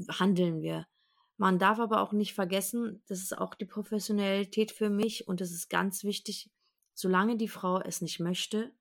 [0.10, 0.88] handeln wir.
[1.38, 5.52] Man darf aber auch nicht vergessen, das ist auch die Professionalität für mich und es
[5.52, 6.52] ist ganz wichtig,
[6.94, 8.72] solange die Frau es nicht möchte,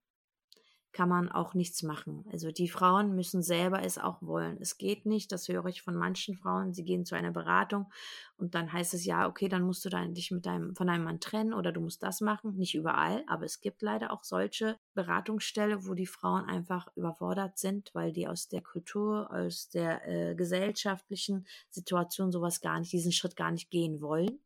[0.92, 2.24] kann man auch nichts machen.
[2.30, 4.58] Also die Frauen müssen selber es auch wollen.
[4.60, 7.90] Es geht nicht, das höre ich von manchen Frauen, sie gehen zu einer Beratung
[8.36, 11.04] und dann heißt es ja, okay, dann musst du dann dich mit deinem, von deinem
[11.04, 12.56] Mann trennen oder du musst das machen.
[12.56, 17.90] Nicht überall, aber es gibt leider auch solche Beratungsstelle, wo die Frauen einfach überfordert sind,
[17.94, 23.36] weil die aus der Kultur, aus der äh, gesellschaftlichen Situation sowas gar nicht, diesen Schritt
[23.36, 24.40] gar nicht gehen wollen.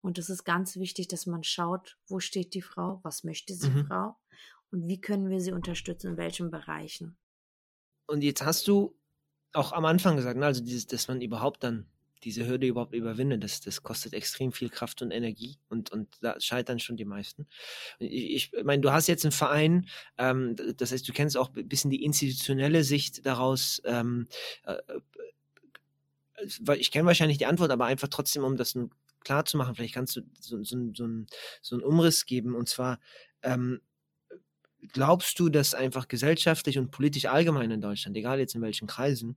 [0.00, 3.70] Und es ist ganz wichtig, dass man schaut, wo steht die Frau, was möchte sie
[3.70, 3.86] mhm.
[3.86, 4.16] Frau
[4.70, 7.16] und wie können wir sie unterstützen, in welchen Bereichen.
[8.06, 8.96] Und jetzt hast du
[9.52, 11.86] auch am Anfang gesagt, ne, also dieses, dass man überhaupt dann
[12.24, 16.40] diese Hürde überhaupt überwindet, das, das kostet extrem viel Kraft und Energie und, und da
[16.40, 17.46] scheitern schon die meisten.
[17.98, 19.86] Ich, ich meine, du hast jetzt einen Verein,
[20.18, 23.80] ähm, das heißt, du kennst auch ein bisschen die institutionelle Sicht daraus.
[23.84, 24.28] Ähm,
[24.64, 24.76] äh,
[26.76, 28.76] ich kenne wahrscheinlich die Antwort, aber einfach trotzdem, um das
[29.20, 31.08] klar zu machen, vielleicht kannst du so, so, so,
[31.62, 32.98] so einen Umriss geben und zwar,
[33.42, 33.80] ähm,
[34.92, 39.36] glaubst du, dass einfach gesellschaftlich und politisch allgemein in Deutschland, egal jetzt in welchen Kreisen,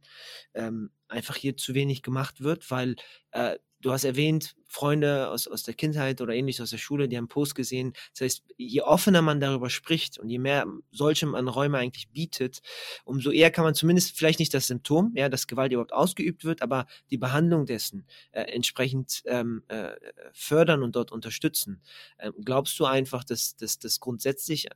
[0.54, 2.70] ähm, einfach hier zu wenig gemacht wird?
[2.72, 2.96] Weil
[3.32, 7.18] äh, du hast erwähnt, Freunde aus, aus der Kindheit oder ähnlich aus der Schule, die
[7.18, 7.94] haben Post gesehen.
[8.14, 12.60] Das heißt, je offener man darüber spricht und je mehr solchem an Räume eigentlich bietet,
[13.04, 16.62] umso eher kann man zumindest vielleicht nicht das Symptom, ja, dass Gewalt überhaupt ausgeübt wird,
[16.62, 19.92] aber die Behandlung dessen äh, entsprechend ähm, äh,
[20.34, 21.82] fördern und dort unterstützen.
[22.20, 24.68] Ähm, glaubst du einfach, dass das grundsätzlich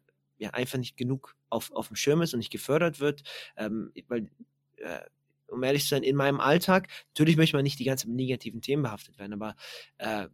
[0.44, 3.24] ja einfach nicht genug auf, auf dem Schirm ist und nicht gefördert wird?
[3.58, 4.30] Ähm, weil
[4.78, 5.00] äh,
[5.48, 8.84] um ehrlich zu sein, in meinem Alltag, natürlich möchte man nicht die ganze negativen Themen
[8.84, 9.56] behaftet werden, aber
[10.00, 10.28] äh,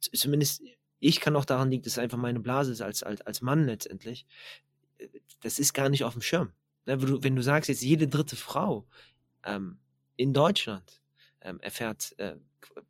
[0.00, 0.62] zumindest
[0.98, 3.66] ich kann auch daran liegen, dass es einfach meine Blase ist als, als, als Mann
[3.66, 4.24] letztendlich.
[5.40, 6.52] Das ist gar nicht auf dem Schirm.
[6.86, 8.86] Ne, wenn du, wenn du sagst, jetzt jede dritte Frau
[9.44, 9.78] ähm,
[10.16, 11.02] in Deutschland
[11.40, 12.36] ähm, erfährt äh,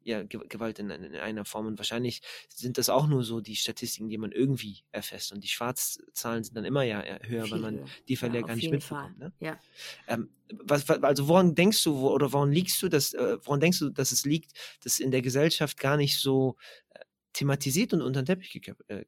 [0.03, 1.67] ja, Gewalt in, in, einer Form.
[1.67, 5.33] Und wahrscheinlich sind das auch nur so die Statistiken, die man irgendwie erfasst.
[5.33, 8.57] Und die Schwarzzahlen sind dann immer ja höher, Viel weil man die Fälle ja, gar
[8.57, 9.19] nicht mitbekommt.
[9.19, 9.33] Ne?
[9.41, 9.59] Ja.
[10.07, 10.31] Ähm,
[10.65, 13.91] was, also woran denkst du, wo, oder woran liegst du, dass, äh, woran denkst du,
[13.91, 16.57] dass es liegt, dass in der Gesellschaft gar nicht so
[16.91, 17.01] äh,
[17.33, 19.05] thematisiert und unter den Teppich gekehrt, äh,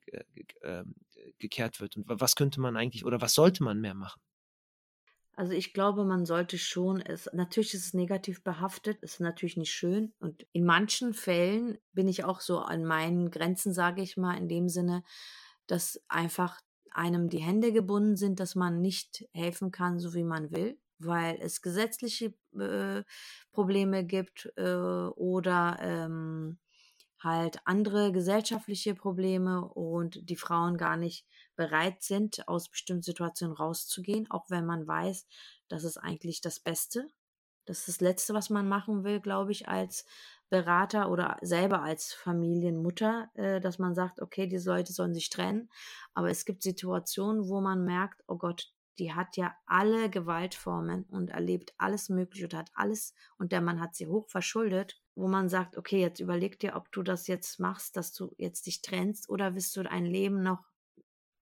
[0.63, 0.95] ähm,
[1.39, 1.97] gekehrt wird?
[1.97, 4.21] Und was könnte man eigentlich oder was sollte man mehr machen?
[5.37, 9.73] Also ich glaube, man sollte schon, es, natürlich ist es negativ behaftet, ist natürlich nicht
[9.73, 10.13] schön.
[10.21, 14.49] Und in manchen Fällen bin ich auch so an meinen Grenzen, sage ich mal, in
[14.49, 15.03] dem Sinne,
[15.67, 20.53] dass einfach einem die Hände gebunden sind, dass man nicht helfen kann, so wie man
[20.53, 23.03] will, weil es gesetzliche äh,
[23.51, 26.59] Probleme gibt äh, oder ähm,
[27.25, 34.31] halt andere gesellschaftliche Probleme und die Frauen gar nicht bereit sind, aus bestimmten Situationen rauszugehen,
[34.31, 35.27] auch wenn man weiß,
[35.69, 37.09] das ist eigentlich das Beste.
[37.67, 40.05] Das ist das Letzte, was man machen will, glaube ich, als
[40.51, 45.71] Berater oder selber als Familienmutter, äh, dass man sagt, okay, diese Leute sollen sich trennen.
[46.13, 51.31] Aber es gibt Situationen, wo man merkt, oh Gott, die hat ja alle Gewaltformen und
[51.31, 55.49] erlebt alles Mögliche und hat alles, und der Mann hat sie hoch verschuldet, wo man
[55.49, 59.29] sagt, okay, jetzt überleg dir, ob du das jetzt machst, dass du jetzt dich trennst
[59.29, 60.65] oder willst du dein Leben noch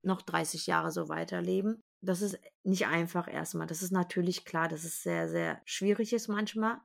[0.03, 1.83] noch 30 Jahre so weiterleben.
[2.01, 3.67] Das ist nicht einfach erstmal.
[3.67, 6.79] Das ist natürlich klar, dass es sehr, sehr schwierig ist manchmal.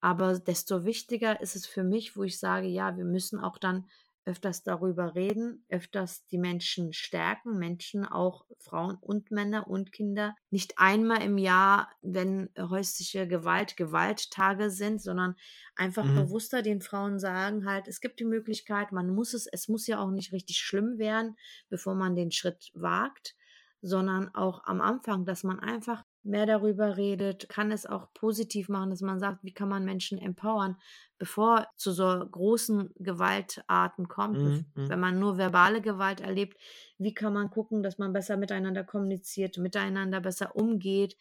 [0.00, 3.88] Aber desto wichtiger ist es für mich, wo ich sage, ja, wir müssen auch dann
[4.24, 10.78] öfters darüber reden, öfters die Menschen stärken, Menschen, auch Frauen und Männer und Kinder, nicht
[10.78, 15.34] einmal im Jahr, wenn häusliche Gewalt Gewalttage sind, sondern
[15.74, 16.14] einfach mhm.
[16.14, 19.98] bewusster den Frauen sagen halt, es gibt die Möglichkeit, man muss es, es muss ja
[19.98, 21.36] auch nicht richtig schlimm werden,
[21.68, 23.34] bevor man den Schritt wagt,
[23.80, 28.90] sondern auch am Anfang, dass man einfach mehr darüber redet, kann es auch positiv machen,
[28.90, 30.76] dass man sagt, wie kann man Menschen empowern,
[31.18, 34.88] bevor zu so großen Gewaltarten kommt, mhm, mhm.
[34.88, 36.58] wenn man nur verbale Gewalt erlebt,
[36.98, 41.16] wie kann man gucken, dass man besser miteinander kommuniziert, miteinander besser umgeht.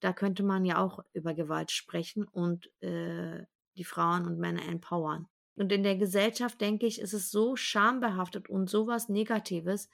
[0.00, 3.44] Da könnte man ja auch über Gewalt sprechen und äh,
[3.76, 5.26] die Frauen und Männer empowern.
[5.56, 9.88] Und in der Gesellschaft, denke ich, ist es so schambehaftet und sowas Negatives,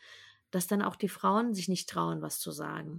[0.50, 2.98] dass dann auch die Frauen sich nicht trauen, was zu sagen.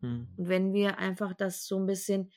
[0.00, 0.28] Mhm.
[0.36, 2.30] Und wenn wir einfach das so ein bisschen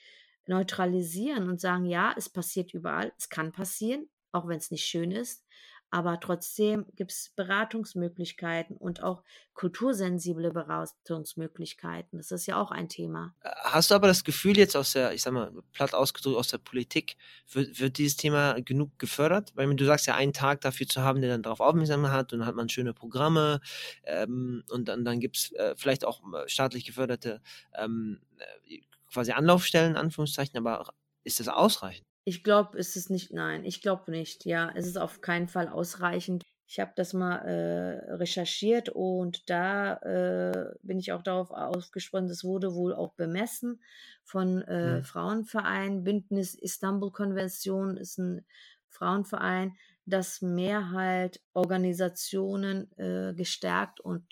[0.47, 5.12] neutralisieren und sagen, ja, es passiert überall, es kann passieren, auch wenn es nicht schön
[5.12, 5.45] ist,
[5.92, 9.24] aber trotzdem gibt es Beratungsmöglichkeiten und auch
[9.54, 12.18] kultursensible Beratungsmöglichkeiten.
[12.18, 13.36] Das ist ja auch ein Thema.
[13.42, 16.48] Äh, hast du aber das Gefühl jetzt aus der, ich sag mal, platt ausgedrückt aus
[16.48, 17.18] der Politik,
[17.52, 19.52] wird, wird dieses Thema genug gefördert?
[19.56, 22.40] Weil du sagst ja, einen Tag dafür zu haben, der dann darauf aufmerksam hat und
[22.40, 23.60] dann hat man schöne Programme
[24.06, 27.42] ähm, und dann, dann gibt es äh, vielleicht auch äh, staatlich geförderte
[27.76, 28.80] ähm, äh,
[29.12, 30.94] quasi Anlaufstellen, Anführungszeichen, aber
[31.26, 32.08] ist das ausreichend?
[32.24, 34.46] Ich glaube, es ist nicht, nein, ich glaube nicht.
[34.46, 36.46] Ja, es ist auf keinen Fall ausreichend.
[36.68, 42.46] Ich habe das mal äh, recherchiert und da äh, bin ich auch darauf aufgespannt, es
[42.46, 43.82] wurde wohl auch bemessen
[44.24, 45.04] von äh, mhm.
[45.04, 46.06] Frauenverein.
[46.06, 48.46] Bündnis Istanbul Konvention ist ein
[48.88, 54.24] Frauenverein, das mehr halt Organisationen äh, gestärkt und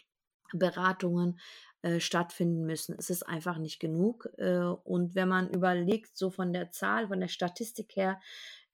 [0.53, 1.39] Beratungen
[1.81, 2.95] äh, stattfinden müssen.
[2.97, 4.27] Es ist einfach nicht genug.
[4.37, 8.19] Äh, und wenn man überlegt, so von der Zahl, von der Statistik her,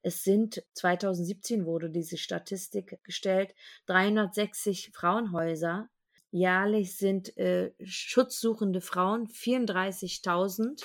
[0.01, 3.55] es sind 2017 wurde diese Statistik gestellt,
[3.87, 5.89] 360 Frauenhäuser.
[6.29, 10.83] Jährlich sind äh, schutzsuchende Frauen 34.000.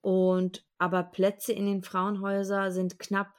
[0.00, 3.32] Und aber Plätze in den Frauenhäusern sind knapp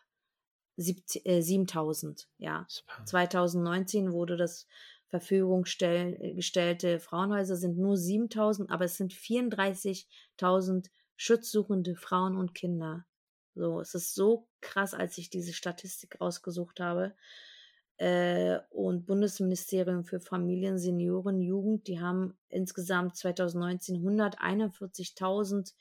[0.78, 2.22] 7000.
[2.22, 2.68] Äh, ja.
[3.06, 4.68] 2019 wurde das
[5.20, 12.56] Verfügung stell, äh, gestellte Frauenhäuser sind nur 7000, aber es sind 34.000 schutzsuchende Frauen und
[12.56, 13.06] Kinder.
[13.54, 17.14] So, es ist so krass, als ich diese Statistik rausgesucht habe.
[17.98, 25.74] Äh, und Bundesministerium für Familien, Senioren, Jugend, die haben insgesamt 2019 141.000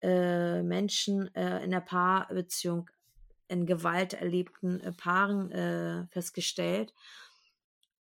[0.00, 2.88] äh, Menschen äh, in der Paarbeziehung
[3.48, 6.94] in Gewalt erlebten äh, Paaren festgestellt.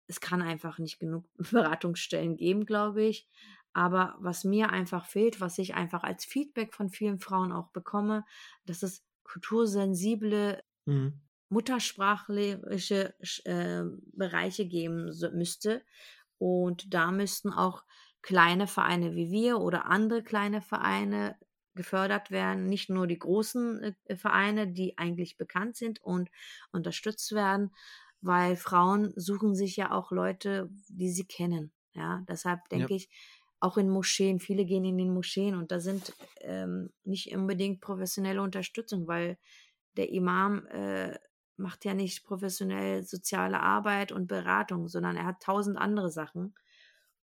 [0.07, 3.27] Es kann einfach nicht genug Beratungsstellen geben, glaube ich.
[3.73, 8.25] Aber was mir einfach fehlt, was ich einfach als Feedback von vielen Frauen auch bekomme,
[8.65, 11.21] dass es kultursensible mhm.
[11.49, 13.13] muttersprachliche
[13.45, 15.83] äh, Bereiche geben so, müsste.
[16.39, 17.83] Und da müssten auch
[18.21, 21.37] kleine Vereine wie wir oder andere kleine Vereine
[21.75, 26.29] gefördert werden, nicht nur die großen äh, Vereine, die eigentlich bekannt sind und
[26.71, 27.71] unterstützt werden,
[28.21, 31.71] weil Frauen suchen sich ja auch Leute, die sie kennen.
[31.93, 32.97] Ja, deshalb denke ja.
[32.97, 33.10] ich,
[33.60, 38.41] auch in Moscheen, viele gehen in den Moscheen und da sind ähm, nicht unbedingt professionelle
[38.41, 39.38] Unterstützung, weil
[39.95, 41.17] der Imam äh,
[41.58, 46.53] macht ja nicht professionell soziale Arbeit und Beratung, sondern er hat tausend andere Sachen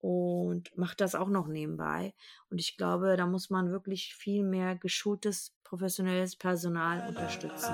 [0.01, 2.15] und macht das auch noch nebenbei.
[2.51, 7.73] Und ich glaube, da muss man wirklich viel mehr geschultes, professionelles Personal unterstützen.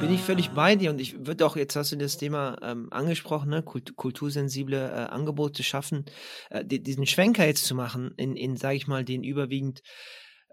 [0.00, 2.88] Bin ich völlig bei dir und ich würde auch, jetzt hast du das Thema ähm,
[2.90, 3.62] angesprochen, ne?
[3.62, 6.04] Kult kultursensible äh, Angebote schaffen,
[6.50, 9.82] äh, diesen Schwenker jetzt zu machen in, in sage ich mal, den überwiegend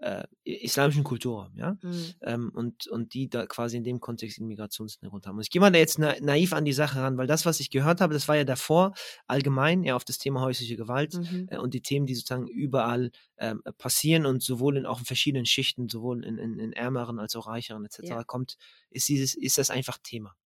[0.00, 2.14] äh, islamischen Kultur, ja, mhm.
[2.22, 5.36] ähm, und, und die da quasi in dem Kontext einen Migrationshintergrund haben.
[5.36, 7.58] Und ich gehe mal da jetzt na, naiv an die Sache ran, weil das, was
[7.58, 8.94] ich gehört habe, das war ja davor
[9.26, 11.48] allgemein ja auf das Thema häusliche Gewalt mhm.
[11.50, 15.46] äh, und die Themen, die sozusagen überall ähm, passieren und sowohl in auch in verschiedenen
[15.46, 18.00] Schichten, sowohl in, in, in ärmeren als auch reicheren etc.
[18.04, 18.24] Ja.
[18.24, 18.56] kommt,
[18.90, 20.36] ist dieses, ist das einfach Thema.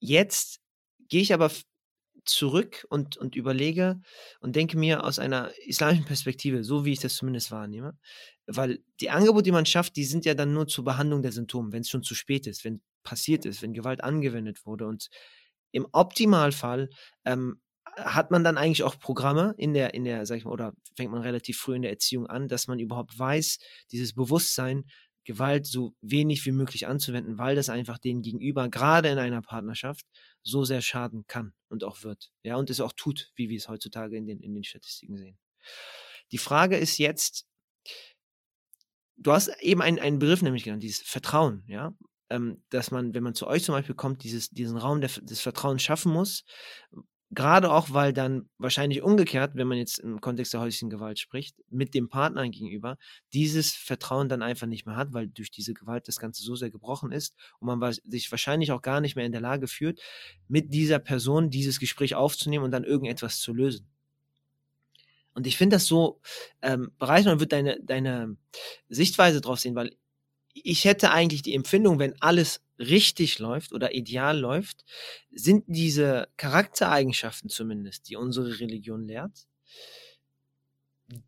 [0.00, 0.60] Jetzt
[1.08, 1.50] gehe ich aber
[2.28, 4.00] zurück und, und überlege
[4.40, 7.98] und denke mir aus einer islamischen Perspektive, so wie ich das zumindest wahrnehme,
[8.46, 11.72] weil die Angebote, die man schafft, die sind ja dann nur zur Behandlung der Symptome,
[11.72, 14.86] wenn es schon zu spät ist, wenn passiert ist, wenn Gewalt angewendet wurde.
[14.86, 15.08] Und
[15.72, 16.90] im Optimalfall
[17.24, 17.60] ähm,
[17.96, 21.10] hat man dann eigentlich auch Programme in der, in der, sag ich mal, oder fängt
[21.10, 23.58] man relativ früh in der Erziehung an, dass man überhaupt weiß,
[23.90, 24.84] dieses Bewusstsein,
[25.24, 30.06] Gewalt so wenig wie möglich anzuwenden, weil das einfach denen gegenüber, gerade in einer Partnerschaft,
[30.48, 32.30] so sehr schaden kann und auch wird.
[32.42, 35.38] Ja, und es auch tut, wie wir es heutzutage in den, in den Statistiken sehen.
[36.32, 37.46] Die Frage ist jetzt,
[39.16, 41.94] du hast eben einen, einen Begriff nämlich genannt, dieses Vertrauen, ja,
[42.30, 45.40] ähm, dass man, wenn man zu euch zum Beispiel kommt, dieses, diesen Raum der, des
[45.40, 46.44] Vertrauens schaffen muss,
[47.30, 51.56] gerade auch, weil dann wahrscheinlich umgekehrt, wenn man jetzt im Kontext der häuslichen Gewalt spricht,
[51.68, 52.96] mit dem Partner gegenüber,
[53.32, 56.70] dieses Vertrauen dann einfach nicht mehr hat, weil durch diese Gewalt das Ganze so sehr
[56.70, 60.00] gebrochen ist und man sich wahrscheinlich auch gar nicht mehr in der Lage fühlt,
[60.48, 63.86] mit dieser Person dieses Gespräch aufzunehmen und dann irgendetwas zu lösen.
[65.34, 66.20] Und ich finde das so
[66.62, 68.36] ähm, bereichernd und würde deine, deine
[68.88, 69.94] Sichtweise drauf sehen, weil
[70.54, 74.84] ich hätte eigentlich die Empfindung, wenn alles richtig läuft oder ideal läuft,
[75.30, 79.46] sind diese Charaktereigenschaften zumindest, die unsere Religion lehrt,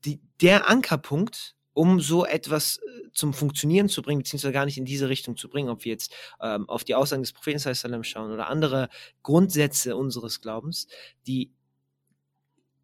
[0.05, 4.85] die, der Ankerpunkt, um so etwas äh, zum Funktionieren zu bringen, beziehungsweise gar nicht in
[4.85, 8.49] diese Richtung zu bringen, ob wir jetzt ähm, auf die Aussagen des Propheten schauen oder
[8.49, 8.89] andere
[9.23, 10.89] Grundsätze unseres Glaubens,
[11.27, 11.53] die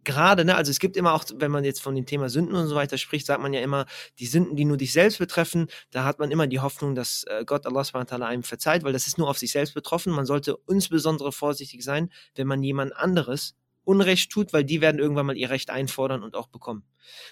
[0.06, 2.68] gerade, ne, also es gibt immer auch, wenn man jetzt von dem Thema Sünden und
[2.68, 3.84] so weiter spricht, sagt man ja immer,
[4.18, 7.44] die Sünden, die nur dich selbst betreffen, da hat man immer die Hoffnung, dass äh,
[7.44, 10.14] Gott Allah subhanahu einem verzeiht, weil das ist nur auf sich selbst betroffen.
[10.14, 15.26] Man sollte insbesondere vorsichtig sein, wenn man jemand anderes Unrecht tut, weil die werden irgendwann
[15.26, 16.84] mal ihr Recht einfordern und auch bekommen.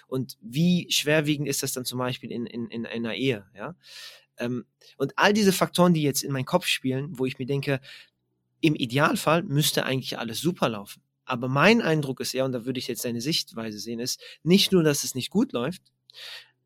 [0.07, 3.75] Und wie schwerwiegend ist das dann zum Beispiel in, in, in einer Ehe, ja?
[4.37, 4.65] Ähm,
[4.97, 7.79] und all diese Faktoren, die jetzt in meinen Kopf spielen, wo ich mir denke,
[8.59, 11.04] im Idealfall müsste eigentlich alles super laufen.
[11.25, 14.71] Aber mein Eindruck ist eher, und da würde ich jetzt deine Sichtweise sehen, ist nicht
[14.71, 15.81] nur, dass es nicht gut läuft,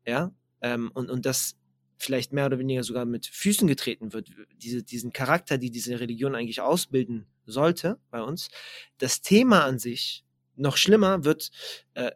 [0.06, 1.56] ja, ähm, und, und dass
[1.98, 6.34] vielleicht mehr oder weniger sogar mit Füßen getreten wird, diese, diesen Charakter, die diese Religion
[6.34, 8.48] eigentlich ausbilden sollte bei uns.
[8.98, 10.24] Das Thema an sich,
[10.56, 11.50] noch schlimmer, wird
[11.94, 12.12] äh,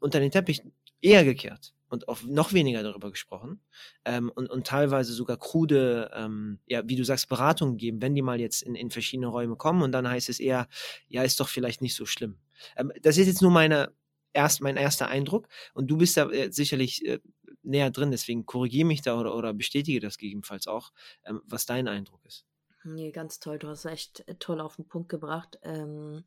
[0.00, 0.62] unter den Teppich
[1.00, 3.60] eher gekehrt und auch noch weniger darüber gesprochen
[4.04, 8.22] ähm, und, und teilweise sogar krude, ähm, ja, wie du sagst, Beratungen geben, wenn die
[8.22, 10.68] mal jetzt in, in verschiedene Räume kommen und dann heißt es eher,
[11.08, 12.38] ja, ist doch vielleicht nicht so schlimm.
[12.76, 13.92] Ähm, das ist jetzt nur meine,
[14.32, 17.20] erst, mein erster Eindruck und du bist da äh, sicherlich äh,
[17.62, 20.92] näher drin, deswegen korrigiere mich da oder, oder bestätige das gegebenenfalls auch,
[21.24, 22.46] ähm, was dein Eindruck ist.
[22.84, 25.58] Nee, ganz toll, du hast echt äh, toll auf den Punkt gebracht.
[25.62, 26.24] Ähm,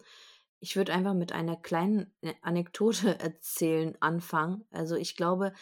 [0.60, 4.66] ich würde einfach mit einer kleinen Anekdote erzählen anfangen.
[4.72, 5.54] Also ich glaube,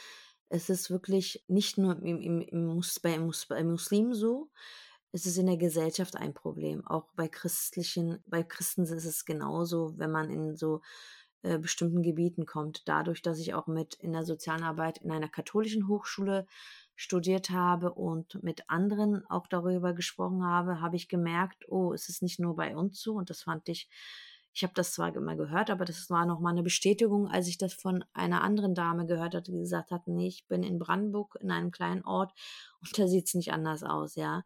[0.49, 4.49] es ist wirklich nicht nur im, im, im, bei, bei Muslimen so,
[5.11, 6.85] es ist in der Gesellschaft ein Problem.
[6.85, 10.81] Auch bei christlichen, bei Christen ist es genauso, wenn man in so
[11.43, 12.87] äh, bestimmten Gebieten kommt.
[12.87, 16.45] Dadurch, dass ich auch mit in der sozialen Arbeit in einer katholischen Hochschule
[16.95, 22.21] studiert habe und mit anderen auch darüber gesprochen habe, habe ich gemerkt, oh, es ist
[22.21, 23.87] nicht nur bei uns so und das fand ich
[24.57, 27.75] Ich habe das zwar immer gehört, aber das war nochmal eine Bestätigung, als ich das
[27.75, 31.51] von einer anderen Dame gehört hatte, die gesagt hat, nee, ich bin in Brandenburg in
[31.51, 32.33] einem kleinen Ort
[32.81, 34.45] und da sieht es nicht anders aus, ja.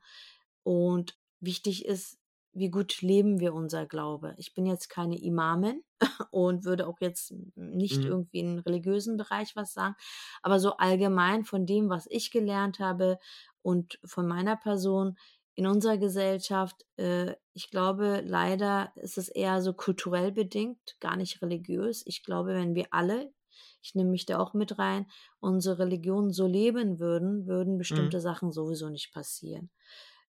[0.63, 2.19] Und wichtig ist,
[2.52, 4.36] wie gut leben wir unser Glaube.
[4.36, 5.82] Ich bin jetzt keine Imamin
[6.32, 8.08] und würde auch jetzt nicht mhm.
[8.08, 9.95] irgendwie in religiösen Bereich was sagen,
[10.41, 13.17] aber so allgemein von dem, was ich gelernt habe
[13.62, 15.17] und von meiner Person
[15.55, 21.41] in unserer Gesellschaft, äh, ich glaube, leider ist es eher so kulturell bedingt, gar nicht
[21.41, 22.03] religiös.
[22.05, 23.33] Ich glaube, wenn wir alle,
[23.81, 25.05] ich nehme mich da auch mit rein,
[25.39, 28.21] unsere Religion so leben würden, würden bestimmte mhm.
[28.21, 29.69] Sachen sowieso nicht passieren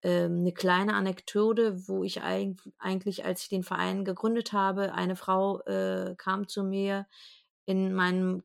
[0.06, 5.62] ähm, eine kleine Anekdote, wo ich eigentlich, als ich den Verein gegründet habe, eine Frau
[5.62, 7.08] äh, kam zu mir
[7.65, 8.43] in meinem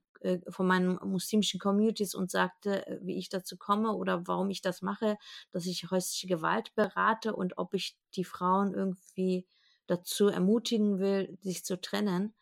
[0.48, 4.83] von meinen muslimischen Communities und sagte, äh, wie ich dazu komme oder warum ich das
[4.83, 5.16] mache,
[5.52, 9.46] dass ich häusliche Gewalt berate und ob ich die Frauen irgendwie
[9.87, 12.35] dazu ermutigen will, sich zu trennen.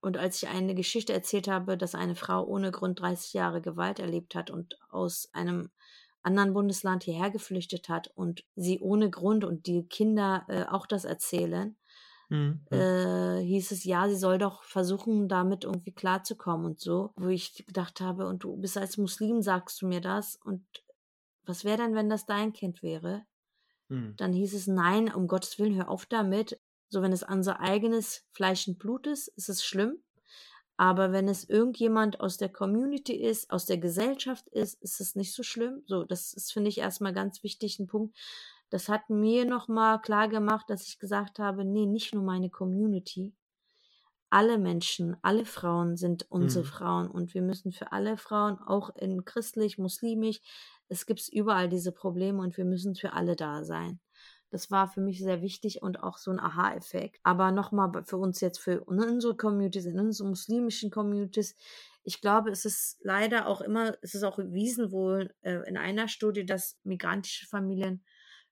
[0.00, 4.00] Und als ich eine Geschichte erzählt habe, dass eine Frau ohne Grund 30 Jahre Gewalt
[4.00, 5.70] erlebt hat und aus einem
[6.22, 11.04] anderen Bundesland hierher geflüchtet hat und sie ohne Grund und die Kinder äh, auch das
[11.04, 11.76] erzählen,
[12.32, 12.60] mhm.
[12.70, 17.64] äh, hieß es, ja, sie soll doch versuchen, damit irgendwie klarzukommen und so, wo ich
[17.66, 20.64] gedacht habe, und du bist als Muslim, sagst du mir das und
[21.44, 23.22] was wäre denn, wenn das dein Kind wäre?
[23.88, 24.14] Mhm.
[24.16, 26.58] Dann hieß es, nein, um Gottes Willen, hör auf damit.
[26.88, 30.02] So, wenn es unser eigenes Fleisch und Blut ist, ist es schlimm.
[30.76, 35.32] Aber wenn es irgendjemand aus der Community ist, aus der Gesellschaft ist, ist es nicht
[35.32, 35.82] so schlimm.
[35.86, 38.16] So, das ist, finde ich, erstmal ganz wichtig ein Punkt.
[38.72, 43.34] Das hat mir nochmal klar gemacht, dass ich gesagt habe, nee, nicht nur meine Community.
[44.30, 46.68] Alle Menschen, alle Frauen sind unsere mhm.
[46.68, 50.40] Frauen und wir müssen für alle Frauen, auch in christlich, muslimisch,
[50.88, 54.00] es gibt überall diese Probleme und wir müssen für alle da sein.
[54.48, 57.20] Das war für mich sehr wichtig und auch so ein Aha-Effekt.
[57.24, 61.56] Aber nochmal für uns jetzt, für unsere Communities, in unseren muslimischen Communities,
[62.04, 66.08] ich glaube, es ist leider auch immer, es ist auch erwiesen wohl äh, in einer
[66.08, 68.02] Studie, dass migrantische Familien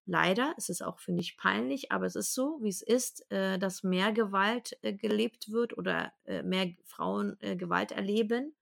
[0.07, 3.59] leider, es ist auch, finde ich, peinlich, aber es ist so, wie es ist, äh,
[3.59, 8.55] dass mehr Gewalt äh, gelebt wird oder äh, mehr Frauen äh, Gewalt erleben.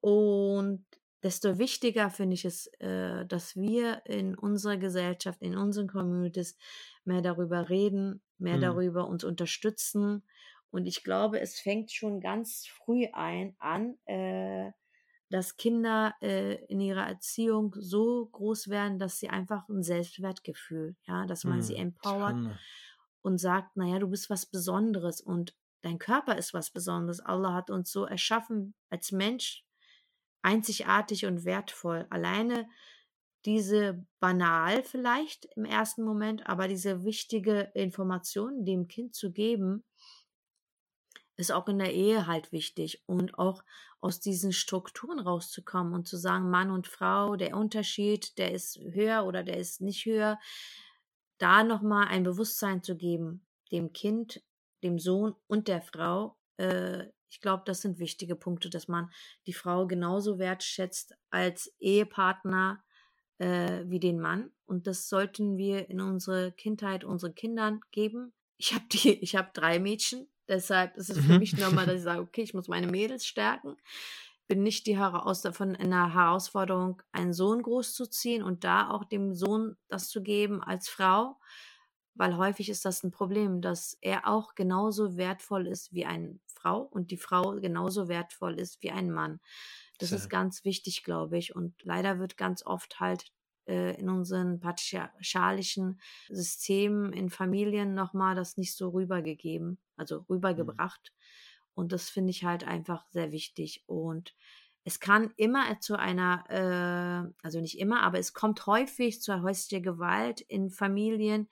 [0.00, 0.84] Und
[1.22, 6.56] desto wichtiger finde ich es, äh, dass wir in unserer Gesellschaft, in unseren Communities
[7.04, 8.62] mehr darüber reden, mehr mhm.
[8.62, 10.22] darüber uns unterstützen.
[10.70, 14.70] Und ich glaube, es fängt schon ganz früh ein an, äh,
[15.30, 21.26] dass Kinder äh, in ihrer Erziehung so groß werden, dass sie einfach ein Selbstwertgefühl, ja,
[21.26, 21.62] dass man mhm.
[21.62, 22.36] sie empowert
[23.22, 27.20] und sagt, naja, du bist was Besonderes und dein Körper ist was Besonderes.
[27.20, 29.64] Allah hat uns so erschaffen als Mensch
[30.42, 32.06] einzigartig und wertvoll.
[32.10, 32.68] Alleine
[33.44, 39.84] diese banal vielleicht im ersten Moment, aber diese wichtige Information dem Kind zu geben,
[41.38, 43.62] ist auch in der Ehe halt wichtig und auch
[44.00, 49.24] aus diesen Strukturen rauszukommen und zu sagen, Mann und Frau, der Unterschied, der ist höher
[49.24, 50.38] oder der ist nicht höher,
[51.38, 54.42] da nochmal ein Bewusstsein zu geben, dem Kind,
[54.82, 59.10] dem Sohn und der Frau, äh, ich glaube, das sind wichtige Punkte, dass man
[59.46, 62.82] die Frau genauso wertschätzt als Ehepartner
[63.38, 64.50] äh, wie den Mann.
[64.66, 68.32] Und das sollten wir in unsere Kindheit unseren Kindern geben.
[68.56, 71.38] Ich habe die, ich habe drei Mädchen, deshalb ist es für mhm.
[71.38, 73.76] mich normal, dass ich sage, okay, ich muss meine Mädels stärken.
[74.46, 79.34] Bin nicht die aus davon in der Herausforderung, einen Sohn großzuziehen und da auch dem
[79.34, 81.36] Sohn das zu geben als Frau,
[82.14, 86.80] weil häufig ist das ein Problem, dass er auch genauso wertvoll ist wie ein Frau
[86.80, 89.40] und die Frau genauso wertvoll ist wie ein Mann.
[89.98, 90.16] Das so.
[90.16, 91.54] ist ganz wichtig, glaube ich.
[91.54, 93.30] Und leider wird ganz oft halt
[93.68, 101.12] in unseren patriarchalischen Systemen, in Familien nochmal das nicht so rübergegeben, also rübergebracht.
[101.12, 101.18] Mhm.
[101.74, 103.84] Und das finde ich halt einfach sehr wichtig.
[103.86, 104.34] Und
[104.84, 109.82] es kann immer zu einer, äh, also nicht immer, aber es kommt häufig zu häuslicher
[109.82, 111.48] Gewalt in Familien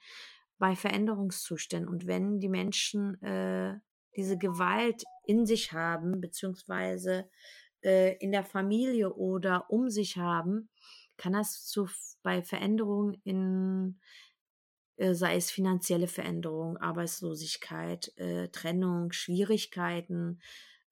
[0.59, 1.89] bei Veränderungszuständen.
[1.89, 3.79] Und wenn die Menschen äh,
[4.17, 7.29] diese Gewalt in sich haben, beziehungsweise
[7.83, 10.71] äh, in der Familie oder um sich haben,
[11.17, 11.89] kann das zu
[12.23, 14.01] bei Veränderungen in
[14.97, 20.41] äh, sei es finanzielle Veränderungen, Arbeitslosigkeit, äh, Trennung, Schwierigkeiten,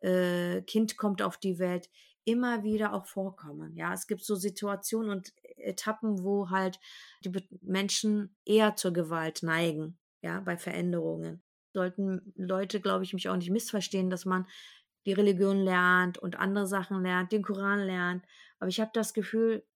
[0.01, 1.91] äh, Kind kommt auf die Welt,
[2.25, 3.77] immer wieder auch vorkommen.
[3.77, 6.81] Ja, es gibt so Situationen und Etappen, wo halt
[7.25, 7.33] die
[7.63, 11.43] Menschen eher zur Gewalt neigen, ja, bei Veränderungen
[11.75, 14.47] sollten Leute, glaube ich, mich auch nicht missverstehen, dass man
[15.07, 18.25] die Religion lernt und andere Sachen lernt, den Koran lernt.
[18.59, 19.67] Aber ich habe das Gefühl,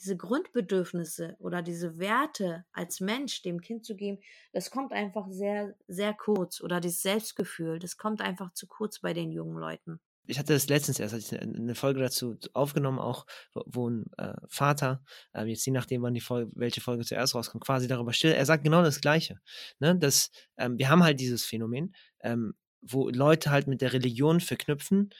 [0.00, 4.18] diese Grundbedürfnisse oder diese Werte als Mensch dem Kind zu geben,
[4.52, 6.60] das kommt einfach sehr, sehr kurz.
[6.60, 10.68] Oder dieses Selbstgefühl, das kommt einfach zu kurz bei den jungen Leuten ich hatte das
[10.68, 15.72] letztens erst, hatte eine Folge dazu aufgenommen, auch wo ein äh, Vater, äh, jetzt je
[15.72, 18.32] nachdem, wann die Folge, welche Folge zuerst rauskommt, quasi darüber still.
[18.32, 19.40] Er sagt genau das Gleiche.
[19.80, 19.96] Ne?
[19.96, 25.10] Dass, ähm, wir haben halt dieses Phänomen, ähm, wo Leute halt mit der Religion verknüpfen,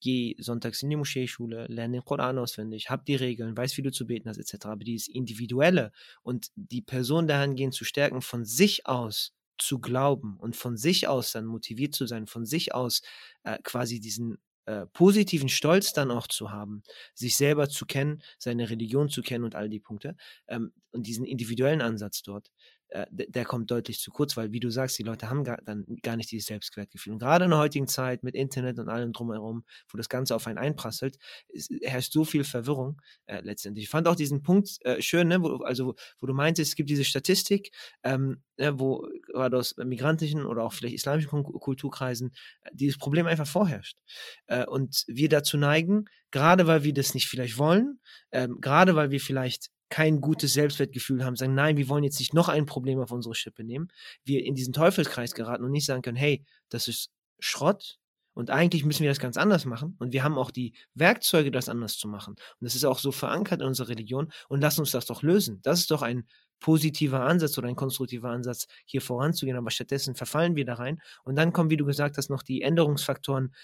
[0.00, 3.92] geh sonntags in die Moscheeschule, lerne den Koran auswendig, hab die Regeln, weiß, wie du
[3.92, 4.66] zu beten hast, etc.
[4.66, 5.92] Aber dieses Individuelle
[6.22, 11.32] und die Person dahingehend zu stärken, von sich aus zu glauben und von sich aus
[11.32, 13.02] dann motiviert zu sein, von sich aus
[13.42, 16.82] äh, quasi diesen äh, positiven Stolz dann auch zu haben,
[17.14, 20.14] sich selber zu kennen, seine Religion zu kennen und all die Punkte
[20.46, 22.50] ähm, und diesen individuellen Ansatz dort,
[22.88, 25.84] äh, der kommt deutlich zu kurz, weil wie du sagst, die Leute haben gar, dann
[26.02, 27.12] gar nicht dieses Selbstwertgefühl.
[27.12, 30.46] Und gerade in der heutigen Zeit mit Internet und allem drumherum, wo das Ganze auf
[30.46, 31.18] einen einprasselt,
[31.48, 33.84] ist, herrscht so viel Verwirrung äh, letztendlich.
[33.84, 36.90] Ich fand auch diesen Punkt äh, schön, ne, wo, also wo du meintest, es gibt
[36.90, 37.72] diese Statistik,
[38.02, 42.32] ähm, ne, wo gerade aus migrantischen oder auch vielleicht islamischen Kulturkreisen
[42.62, 43.98] äh, dieses Problem einfach vorherrscht.
[44.46, 48.00] Äh, und wir dazu neigen, gerade weil wir das nicht vielleicht wollen,
[48.32, 52.34] ähm, gerade weil wir vielleicht kein gutes Selbstwertgefühl haben, sagen, nein, wir wollen jetzt nicht
[52.34, 53.88] noch ein Problem auf unsere Schippe nehmen,
[54.24, 57.98] wir in diesen Teufelskreis geraten und nicht sagen können, hey, das ist Schrott
[58.34, 61.68] und eigentlich müssen wir das ganz anders machen und wir haben auch die Werkzeuge, das
[61.68, 62.34] anders zu machen.
[62.34, 65.60] Und das ist auch so verankert in unserer Religion und lass uns das doch lösen.
[65.62, 66.24] Das ist doch ein
[66.60, 71.36] positiver Ansatz oder ein konstruktiver Ansatz, hier voranzugehen, aber stattdessen verfallen wir da rein und
[71.36, 73.54] dann kommen, wie du gesagt hast, noch die Änderungsfaktoren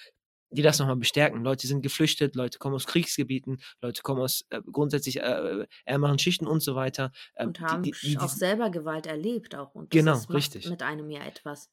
[0.54, 1.42] die das nochmal bestärken.
[1.42, 6.46] Leute sind geflüchtet, Leute kommen aus Kriegsgebieten, Leute kommen aus äh, grundsätzlich äh, ärmeren Schichten
[6.46, 7.12] und so weiter.
[7.36, 9.74] Ähm, und haben die, die, die, auch selber Gewalt erlebt auch.
[9.74, 10.68] Und genau, richtig.
[10.68, 11.68] Mit einem ja etwas.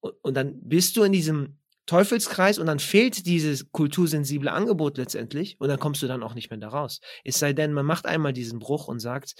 [0.00, 5.60] Und, und dann bist du in diesem Teufelskreis und dann fehlt dieses kultursensible Angebot letztendlich
[5.60, 7.00] und dann kommst du dann auch nicht mehr da raus.
[7.24, 9.34] Es sei denn, man macht einmal diesen Bruch und sagt,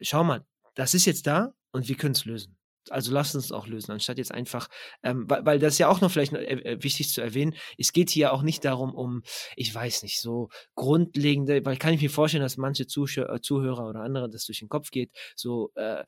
[0.00, 2.56] schau mal, das ist jetzt da und wir können es lösen
[2.90, 4.68] also lasst uns auch lösen, anstatt jetzt einfach,
[5.02, 7.54] ähm, weil, weil das ist ja auch noch vielleicht noch, äh, äh, wichtig zu erwähnen,
[7.78, 9.22] es geht hier auch nicht darum, um,
[9.56, 13.88] ich weiß nicht, so grundlegende, weil kann ich mir vorstellen, dass manche Zuschauer, äh, Zuhörer
[13.88, 16.04] oder andere das durch den Kopf geht, so, äh,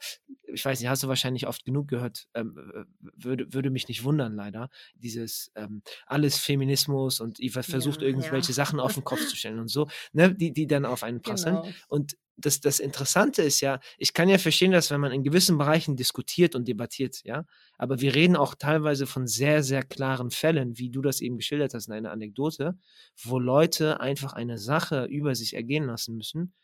[0.53, 4.35] ich weiß nicht, hast du wahrscheinlich oft genug gehört, ähm, würde, würde mich nicht wundern,
[4.35, 8.55] leider, dieses ähm, alles Feminismus und Eva versucht ja, irgendwelche ja.
[8.55, 11.57] Sachen auf den Kopf zu stellen und so, ne, die, die dann auf einen passen.
[11.57, 11.69] Genau.
[11.89, 15.59] Und das, das Interessante ist ja, ich kann ja verstehen, dass wenn man in gewissen
[15.59, 17.45] Bereichen diskutiert und debattiert, ja,
[17.79, 21.75] aber wir reden auch teilweise von sehr, sehr klaren Fällen, wie du das eben geschildert
[21.75, 22.79] hast in einer Anekdote,
[23.23, 26.55] wo Leute einfach eine Sache über sich ergehen lassen müssen,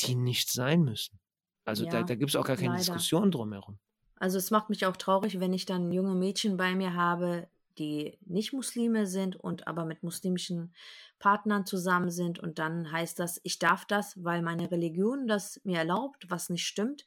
[0.00, 1.18] die nicht sein müssen.
[1.64, 2.78] Also ja, da, da gibt es auch gar keine leider.
[2.78, 3.78] Diskussion drumherum.
[4.16, 8.18] Also es macht mich auch traurig, wenn ich dann junge Mädchen bei mir habe, die
[8.26, 10.74] nicht Muslime sind und aber mit muslimischen
[11.20, 15.78] Partnern zusammen sind und dann heißt das, ich darf das, weil meine Religion das mir
[15.78, 17.04] erlaubt, was nicht stimmt.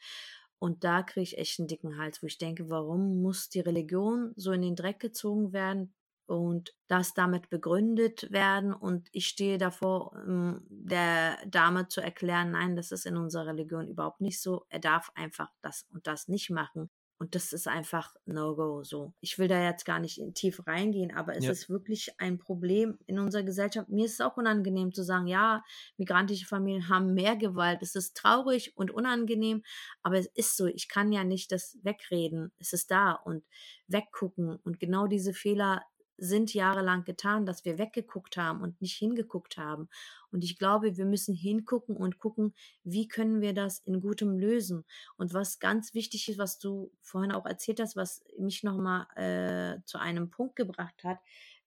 [0.59, 4.31] Und da kriege ich echt einen dicken Hals, wo ich denke, warum muss die Religion
[4.37, 5.93] so in den Dreck gezogen werden
[6.25, 12.77] und das damit begründet werden und ich stehe davor, ähm, der Dame zu erklären, nein,
[12.77, 14.65] das ist in unserer Religion überhaupt nicht so.
[14.69, 16.89] Er darf einfach das und das nicht machen.
[17.19, 19.13] Und das ist einfach No-Go so.
[19.21, 21.51] Ich will da jetzt gar nicht in tief reingehen, aber es ja.
[21.51, 23.87] ist wirklich ein Problem in unserer Gesellschaft.
[23.89, 25.63] Mir ist es auch unangenehm zu sagen, ja,
[25.97, 27.81] migrantische Familien haben mehr Gewalt.
[27.81, 29.63] Es ist traurig und unangenehm,
[30.01, 30.65] aber es ist so.
[30.65, 32.51] Ich kann ja nicht das wegreden.
[32.59, 33.43] Es ist da und
[33.87, 34.57] weggucken.
[34.63, 35.83] Und genau diese Fehler
[36.17, 39.89] sind jahrelang getan, dass wir weggeguckt haben und nicht hingeguckt haben.
[40.31, 42.53] Und ich glaube, wir müssen hingucken und gucken,
[42.83, 44.85] wie können wir das in gutem lösen.
[45.17, 49.81] Und was ganz wichtig ist, was du vorhin auch erzählt hast, was mich nochmal äh,
[49.85, 51.19] zu einem Punkt gebracht hat,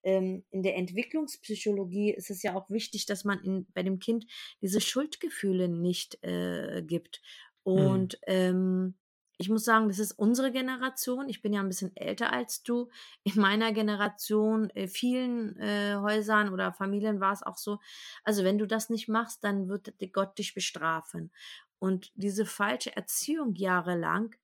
[0.07, 4.25] ähm, in der Entwicklungspsychologie ist es ja auch wichtig, dass man in, bei dem Kind
[4.63, 7.21] diese Schuldgefühle nicht äh, gibt.
[7.65, 7.73] Mhm.
[7.73, 8.33] Und mhm.
[8.33, 8.95] ähm,
[9.39, 11.29] ich muss sagen, das ist unsere Generation.
[11.29, 12.89] Ich bin ja ein bisschen älter als du.
[13.23, 17.79] In meiner Generation, in äh, vielen äh, Häusern oder Familien war es auch so.
[18.25, 21.31] Also wenn du das nicht machst, dann wird Gott dich bestrafen.
[21.79, 24.35] Und diese falsche Erziehung jahrelang,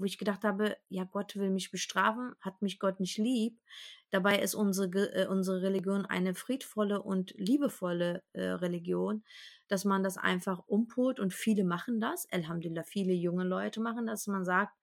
[0.00, 3.60] wo ich gedacht habe, ja, Gott will mich bestrafen, hat mich Gott nicht lieb.
[4.10, 9.22] Dabei ist unsere, äh, unsere Religion eine friedvolle und liebevolle äh, Religion
[9.70, 12.26] dass man das einfach umpolt und viele machen das.
[12.32, 14.26] Alhamdulillah, viele junge Leute machen das.
[14.26, 14.76] Man sagt,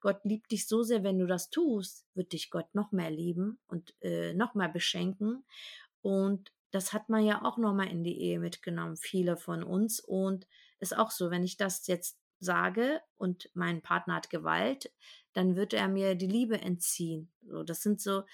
[0.00, 3.58] Gott liebt dich so sehr, wenn du das tust, wird dich Gott noch mehr lieben
[3.68, 5.46] und äh, noch mehr beschenken.
[6.02, 9.98] Und das hat man ja auch nochmal in die Ehe mitgenommen, viele von uns.
[9.98, 10.46] Und
[10.78, 14.92] ist auch so, wenn ich das jetzt sage und mein Partner hat Gewalt,
[15.32, 17.32] dann wird er mir die Liebe entziehen.
[17.42, 18.24] So, das sind so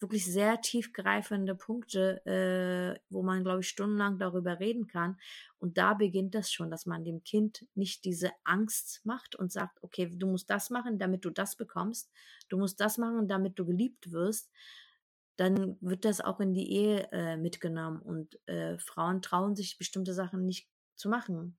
[0.00, 5.18] wirklich sehr tiefgreifende Punkte, äh, wo man, glaube ich, stundenlang darüber reden kann.
[5.58, 9.82] Und da beginnt das schon, dass man dem Kind nicht diese Angst macht und sagt,
[9.82, 12.10] okay, du musst das machen, damit du das bekommst,
[12.48, 14.50] du musst das machen, damit du geliebt wirst.
[15.36, 20.14] Dann wird das auch in die Ehe äh, mitgenommen und äh, Frauen trauen sich bestimmte
[20.14, 21.58] Sachen nicht zu machen.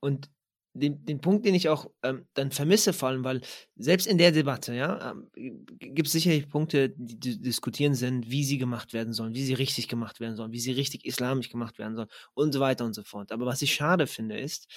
[0.00, 0.30] Und
[0.78, 3.40] den, den Punkt, den ich auch ähm, dann vermisse, vor allem, weil
[3.76, 8.44] selbst in der Debatte, ja, ähm, gibt es sicherlich Punkte, die, die diskutieren sind, wie
[8.44, 11.78] sie gemacht werden sollen, wie sie richtig gemacht werden sollen, wie sie richtig islamisch gemacht
[11.78, 13.32] werden sollen und so weiter und so fort.
[13.32, 14.68] Aber was ich schade finde, ist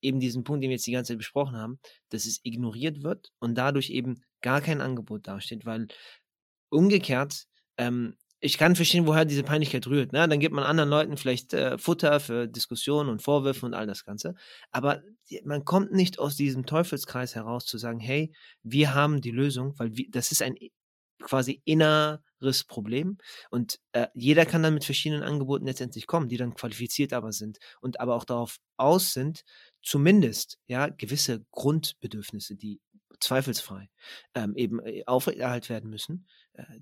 [0.00, 1.78] eben diesen Punkt, den wir jetzt die ganze Zeit besprochen haben,
[2.10, 5.88] dass es ignoriert wird und dadurch eben gar kein Angebot dasteht, weil
[6.70, 7.46] umgekehrt
[7.78, 10.12] ähm, ich kann verstehen, woher diese Peinlichkeit rührt.
[10.12, 10.26] Ne?
[10.28, 14.04] Dann gibt man anderen Leuten vielleicht äh, Futter für Diskussionen und Vorwürfe und all das
[14.04, 14.34] Ganze.
[14.72, 15.00] Aber
[15.44, 18.32] man kommt nicht aus diesem Teufelskreis heraus zu sagen, hey,
[18.64, 20.56] wir haben die Lösung, weil wir, das ist ein
[21.22, 23.16] quasi inneres Problem
[23.50, 27.58] und äh, jeder kann dann mit verschiedenen Angeboten letztendlich kommen, die dann qualifiziert aber sind
[27.80, 29.44] und aber auch darauf aus sind,
[29.82, 32.80] zumindest ja gewisse Grundbedürfnisse, die
[33.20, 33.88] zweifelsfrei
[34.34, 36.26] ähm, eben äh, aufrechterhalten werden müssen,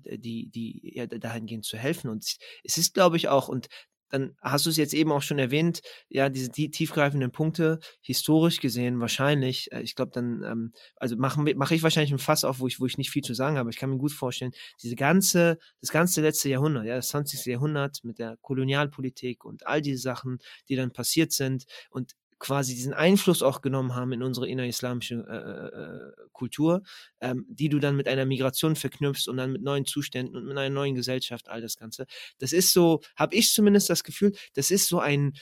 [0.03, 2.09] die, die ja, dahingehend zu helfen.
[2.09, 3.67] Und es ist, glaube ich, auch, und
[4.11, 8.59] dann hast du es jetzt eben auch schon erwähnt, ja, diese die, tiefgreifenden Punkte, historisch
[8.59, 12.59] gesehen wahrscheinlich, äh, ich glaube dann, ähm, also mache mach ich wahrscheinlich ein Fass auf,
[12.59, 14.51] wo ich, wo ich nicht viel zu sagen habe, ich kann mir gut vorstellen,
[14.81, 17.45] diese ganze, das ganze letzte Jahrhundert, ja, das 20.
[17.45, 22.93] Jahrhundert mit der Kolonialpolitik und all diese Sachen, die dann passiert sind und quasi diesen
[22.93, 26.81] Einfluss auch genommen haben in unsere innerislamische äh, äh, äh, Kultur,
[27.21, 30.57] ähm, die du dann mit einer Migration verknüpfst und dann mit neuen Zuständen und mit
[30.57, 32.07] einer neuen Gesellschaft, all das Ganze.
[32.39, 35.33] Das ist so, habe ich zumindest das Gefühl, das ist so ein,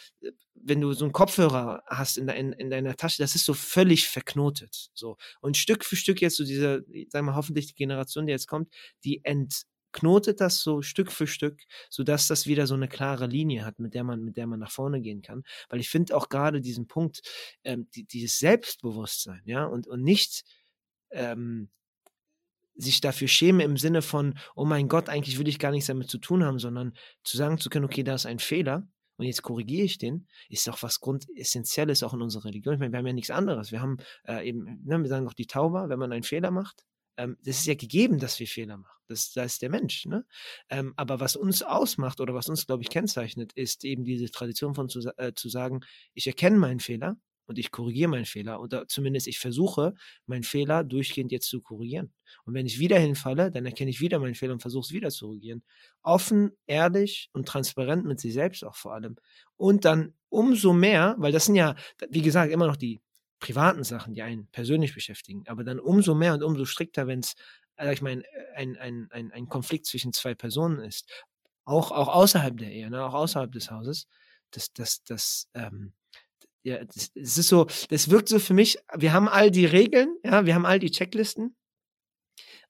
[0.54, 3.54] wenn du so einen Kopfhörer hast in, de, in, in deiner Tasche, das ist so
[3.54, 4.90] völlig verknotet.
[4.94, 5.16] So.
[5.40, 8.70] Und Stück für Stück jetzt so diese, sagen wir hoffentlich die Generation, die jetzt kommt,
[9.06, 13.66] die ent, knotet das so Stück für Stück, sodass das wieder so eine klare Linie
[13.66, 15.44] hat, mit der man, mit der man nach vorne gehen kann.
[15.70, 17.22] Weil ich finde auch gerade diesen Punkt,
[17.64, 20.44] ähm, die, dieses Selbstbewusstsein, ja, und, und nicht
[21.12, 21.70] ähm,
[22.76, 26.10] sich dafür schämen im Sinne von, oh mein Gott, eigentlich will ich gar nichts damit
[26.10, 28.88] zu tun haben, sondern zu sagen zu können, okay, da ist ein Fehler
[29.18, 32.76] und jetzt korrigiere ich den, ist doch was Grundessentielles auch in unserer Religion.
[32.76, 33.72] Ich meine, wir haben ja nichts anderes.
[33.74, 36.86] Wir haben äh, eben, ne, wir sagen auch die Tauber, wenn man einen Fehler macht,
[37.20, 38.98] ähm, das ist ja gegeben, dass wir Fehler machen.
[39.08, 40.06] Das, das ist der Mensch.
[40.06, 40.26] Ne?
[40.70, 44.74] Ähm, aber was uns ausmacht oder was uns, glaube ich, kennzeichnet, ist eben diese Tradition
[44.74, 45.82] von zu, äh, zu sagen,
[46.14, 49.96] ich erkenne meinen Fehler und ich korrigiere meinen Fehler oder zumindest ich versuche,
[50.28, 52.14] meinen Fehler durchgehend jetzt zu korrigieren.
[52.46, 55.10] Und wenn ich wieder hinfalle, dann erkenne ich wieder meinen Fehler und versuche es wieder
[55.10, 55.64] zu korrigieren.
[56.02, 59.18] Offen, ehrlich und transparent mit sich selbst auch vor allem.
[59.58, 61.76] Und dann umso mehr, weil das sind ja,
[62.10, 63.02] wie gesagt, immer noch die
[63.40, 67.36] privaten Sachen, die einen persönlich beschäftigen, aber dann umso mehr und umso strikter, wenn es,
[67.78, 68.24] äh, ich meine,
[68.56, 71.10] ein, ein, ein, ein Konflikt zwischen zwei Personen ist,
[71.66, 74.08] auch, auch außerhalb der Ehe, ne, auch außerhalb des Hauses,
[74.52, 75.94] das, das, das, ähm,
[76.64, 80.16] ja, das, das ist so, das wirkt so für mich, wir haben all die Regeln,
[80.24, 81.56] ja, wir haben all die Checklisten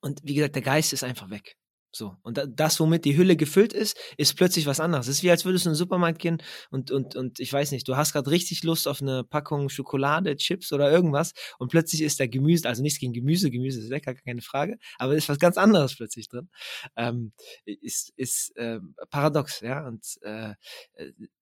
[0.02, 1.59] und wie gesagt, der Geist ist einfach weg.
[1.92, 2.16] So.
[2.22, 5.08] Und das, womit die Hülle gefüllt ist, ist plötzlich was anderes.
[5.08, 7.72] Es ist wie, als würdest du in den Supermarkt gehen und, und, und ich weiß
[7.72, 12.02] nicht, du hast gerade richtig Lust auf eine Packung Schokolade, Chips oder irgendwas und plötzlich
[12.04, 15.40] ist da Gemüse, also nichts gegen Gemüse, Gemüse ist lecker, keine Frage, aber ist was
[15.40, 16.50] ganz anderes plötzlich drin.
[16.96, 17.34] Ähm,
[17.66, 18.80] ist ist äh,
[19.10, 19.88] paradox, ja.
[19.88, 20.54] Und äh,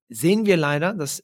[0.08, 1.24] sehen wir leider, das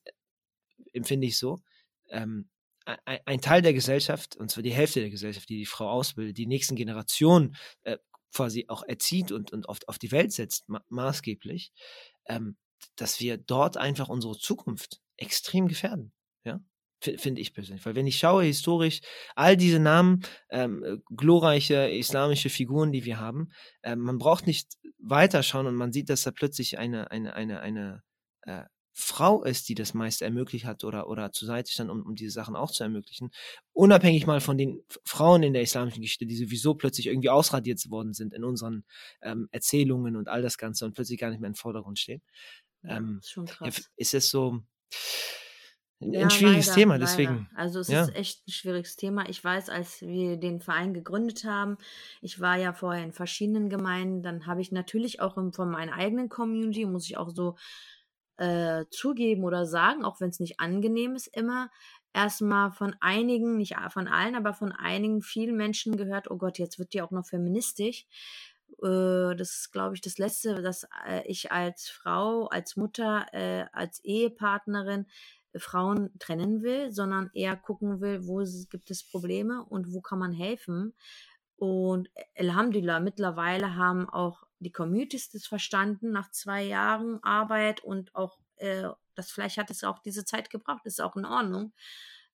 [0.92, 1.62] empfinde ich so,
[2.10, 2.50] ähm,
[2.86, 6.48] ein Teil der Gesellschaft, und zwar die Hälfte der Gesellschaft, die die Frau ausbildet, die
[6.48, 7.98] nächsten Generationen äh,
[8.34, 11.72] quasi auch erzieht und, und auf, auf die Welt setzt, ma maßgeblich,
[12.26, 12.58] ähm,
[12.96, 16.12] dass wir dort einfach unsere Zukunft extrem gefährden.
[16.44, 16.60] Ja,
[17.00, 17.86] finde ich persönlich.
[17.86, 19.02] Weil wenn ich schaue historisch,
[19.36, 25.68] all diese Namen, ähm, glorreiche islamische Figuren, die wir haben, äh, man braucht nicht weiterschauen
[25.68, 28.04] und man sieht, dass da plötzlich eine, eine, eine, eine
[28.42, 28.64] äh,
[28.94, 32.32] Frau ist, die das meiste ermöglicht hat oder, oder zur Seite stand, um, um diese
[32.32, 33.32] Sachen auch zu ermöglichen.
[33.74, 38.14] Unabhängig mal von den Frauen in der islamischen Geschichte, die sowieso plötzlich irgendwie ausradiert worden
[38.14, 38.86] sind in unseren
[39.22, 42.22] ähm, Erzählungen und all das Ganze und plötzlich gar nicht mehr im Vordergrund stehen.
[42.84, 43.78] Ähm, ist schon krass.
[43.78, 44.62] Ja, ist es so
[46.02, 47.48] ein ja, schwieriges leider, Thema, deswegen.
[47.52, 47.60] Leider.
[47.60, 48.04] Also es ja.
[48.04, 49.28] ist echt ein schwieriges Thema.
[49.30, 51.78] Ich weiß, als wir den Verein gegründet haben,
[52.22, 56.30] ich war ja vorher in verschiedenen Gemeinden, dann habe ich natürlich auch von meiner eigenen
[56.30, 57.56] Community, muss ich auch so
[58.38, 61.70] äh, zugeben oder sagen, auch wenn es nicht angenehm ist, immer
[62.14, 66.80] erstmal von einigen, nicht von allen, aber von einigen, vielen Menschen gehört, oh Gott, jetzt
[66.80, 68.06] wird die auch noch feministisch.
[68.82, 73.26] Äh, das ist, glaube ich, das Letzte, dass äh, ich als Frau, als Mutter,
[73.74, 75.08] als Ehepartnerin
[75.56, 80.32] Frauen trennen will, sondern eher gucken will, wo gibt es Probleme und wo kann man
[80.32, 80.94] helfen.
[81.56, 88.40] Und Alhamdulillah, mittlerweile haben auch die Communities das verstanden nach zwei Jahren Arbeit und auch
[88.58, 91.74] äh, das vielleicht hat es auch diese Zeit gebraucht, ist auch in Ordnung.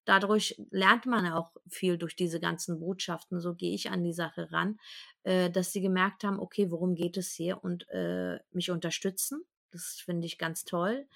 [0.06, 3.40] Dadurch lernt man auch viel durch diese ganzen Botschaften.
[3.40, 4.80] So gehe ich an die Sache ran,
[5.24, 9.44] äh, dass sie gemerkt haben, okay, worum geht es hier und äh, mich unterstützen.
[9.72, 11.08] Das finde ich ganz toll.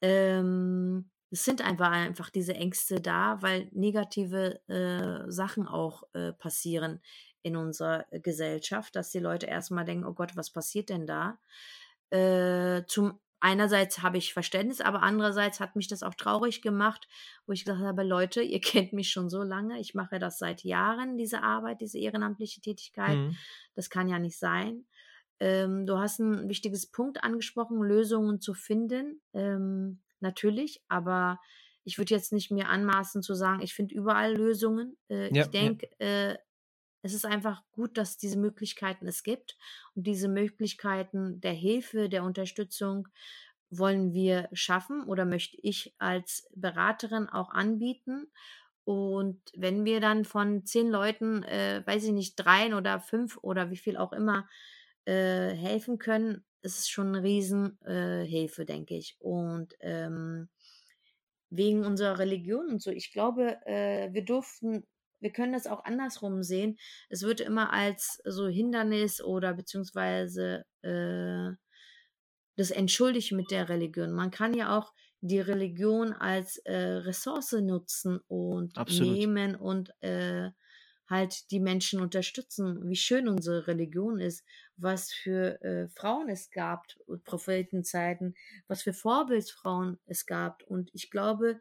[0.00, 7.00] Ähm, es sind einfach, einfach diese Ängste da, weil negative äh, Sachen auch äh, passieren
[7.42, 11.38] in unserer Gesellschaft, dass die Leute erstmal denken, oh Gott, was passiert denn da?
[12.10, 17.08] Äh, zum einerseits habe ich Verständnis, aber andererseits hat mich das auch traurig gemacht,
[17.46, 20.62] wo ich gesagt habe, Leute, ihr kennt mich schon so lange, ich mache das seit
[20.62, 23.16] Jahren, diese Arbeit, diese ehrenamtliche Tätigkeit.
[23.16, 23.36] Mhm.
[23.74, 24.86] Das kann ja nicht sein.
[25.40, 29.20] Ähm, du hast ein wichtiges Punkt angesprochen, Lösungen zu finden.
[29.32, 31.40] Ähm, natürlich, aber
[31.84, 34.96] ich würde jetzt nicht mir anmaßen zu sagen, ich finde überall Lösungen.
[35.08, 36.06] Äh, ja, ich denke, ja.
[36.06, 36.38] äh,
[37.02, 39.56] es ist einfach gut, dass diese Möglichkeiten es gibt.
[39.94, 43.08] Und diese Möglichkeiten der Hilfe, der Unterstützung
[43.70, 48.30] wollen wir schaffen oder möchte ich als Beraterin auch anbieten.
[48.84, 53.70] Und wenn wir dann von zehn Leuten, äh, weiß ich nicht, dreien oder fünf oder
[53.70, 54.48] wie viel auch immer
[55.04, 59.16] äh, helfen können, ist es schon eine Riesenhilfe, äh, denke ich.
[59.18, 60.48] Und ähm,
[61.50, 64.84] wegen unserer Religion und so, ich glaube, äh, wir durften
[65.22, 66.76] wir können das auch andersrum sehen.
[67.08, 71.56] Es wird immer als so Hindernis oder beziehungsweise äh,
[72.56, 74.12] das entschuldigt mit der Religion.
[74.12, 79.12] Man kann ja auch die Religion als äh, Ressource nutzen und Absolut.
[79.12, 80.50] nehmen und äh,
[81.08, 84.44] halt die Menschen unterstützen, wie schön unsere Religion ist,
[84.76, 86.86] was für äh, Frauen es gab,
[87.24, 88.34] Prophetenzeiten,
[88.66, 90.62] was für Vorbildsfrauen es gab.
[90.64, 91.60] Und ich glaube,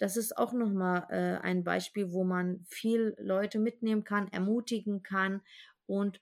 [0.00, 5.42] das ist auch nochmal äh, ein Beispiel, wo man viel Leute mitnehmen kann, ermutigen kann
[5.86, 6.20] und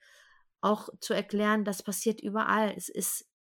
[0.61, 2.75] auch zu erklären, das passiert überall.
[2.77, 3.31] Es ist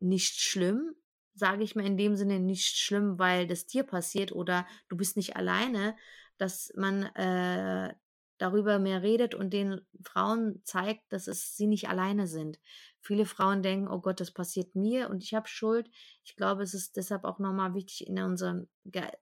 [0.00, 0.94] nicht schlimm,
[1.34, 5.16] sage ich mal in dem Sinne nicht schlimm, weil das dir passiert oder du bist
[5.16, 5.96] nicht alleine,
[6.38, 7.94] dass man äh,
[8.38, 12.58] darüber mehr redet und den Frauen zeigt, dass es sie nicht alleine sind.
[13.00, 15.90] Viele Frauen denken, oh Gott, das passiert mir und ich habe Schuld.
[16.24, 18.68] Ich glaube, es ist deshalb auch nochmal wichtig, in unseren,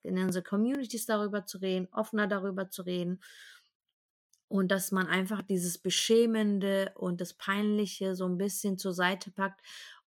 [0.02, 3.20] in unseren Communities darüber zu reden, offener darüber zu reden.
[4.48, 9.60] Und dass man einfach dieses Beschämende und das Peinliche so ein bisschen zur Seite packt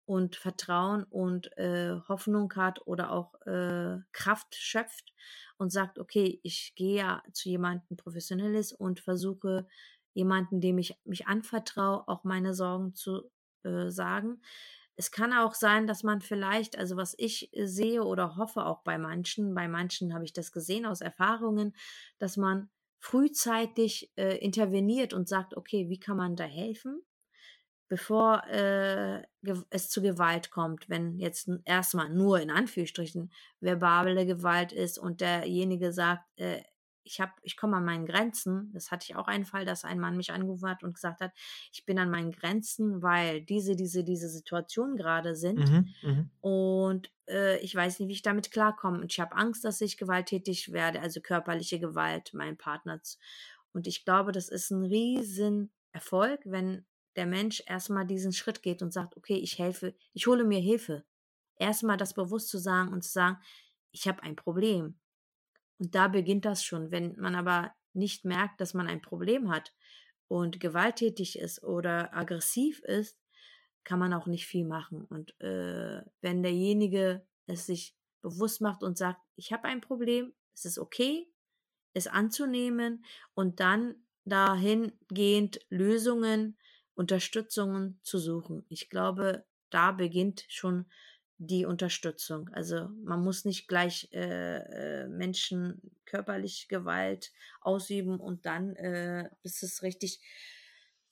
[0.09, 5.13] und Vertrauen und äh, Hoffnung hat oder auch äh, Kraft schöpft
[5.59, 9.67] und sagt, okay, ich gehe ja zu jemandem Professionelles und versuche
[10.15, 13.29] jemanden, dem ich mich anvertraue, auch meine Sorgen zu
[13.61, 14.41] äh, sagen.
[14.95, 18.97] Es kann auch sein, dass man vielleicht, also was ich sehe oder hoffe auch bei
[18.97, 21.75] manchen, bei manchen habe ich das gesehen aus Erfahrungen,
[22.17, 27.03] dass man frühzeitig äh, interveniert und sagt, okay, wie kann man da helfen?
[27.89, 29.23] Bevor äh,
[29.69, 35.91] es zu Gewalt kommt, wenn jetzt erstmal nur in Anführungsstrichen verbale Gewalt ist und derjenige
[35.91, 36.61] sagt, äh,
[37.03, 38.71] ich habe, ich komme an meinen Grenzen.
[38.73, 41.31] Das hatte ich auch einen Fall, dass ein Mann mich angerufen hat und gesagt hat,
[41.71, 45.57] ich bin an meinen Grenzen, weil diese, diese, diese Situationen gerade sind.
[45.57, 46.29] Mhm, mhm.
[46.41, 49.01] und äh, ich weiß nicht, wie ich damit klarkomme.
[49.01, 53.01] Und ich habe Angst, dass ich gewalttätig werde, also körperliche Gewalt meinem Partner.
[53.73, 56.85] Und ich glaube, das ist ein riesen Erfolg, wenn
[57.15, 61.05] der Mensch erstmal diesen Schritt geht und sagt, okay, ich helfe, ich hole mir Hilfe.
[61.57, 63.37] Erstmal das bewusst zu sagen und zu sagen,
[63.91, 64.99] ich habe ein Problem.
[65.79, 66.91] Und da beginnt das schon.
[66.91, 69.73] Wenn man aber nicht merkt, dass man ein Problem hat
[70.27, 73.19] und gewalttätig ist oder aggressiv ist,
[73.83, 75.03] kann man auch nicht viel machen.
[75.05, 80.65] Und äh, wenn derjenige es sich bewusst macht und sagt, ich habe ein Problem, es
[80.65, 81.27] ist okay,
[81.93, 83.03] es anzunehmen
[83.33, 83.95] und dann
[84.25, 86.57] dahingehend Lösungen,
[86.99, 88.65] Unterstützungen zu suchen.
[88.67, 90.85] Ich glaube, da beginnt schon
[91.37, 92.49] die Unterstützung.
[92.49, 97.31] Also man muss nicht gleich äh, äh, Menschen körperlich Gewalt
[97.61, 100.19] ausüben und dann, äh, bis es richtig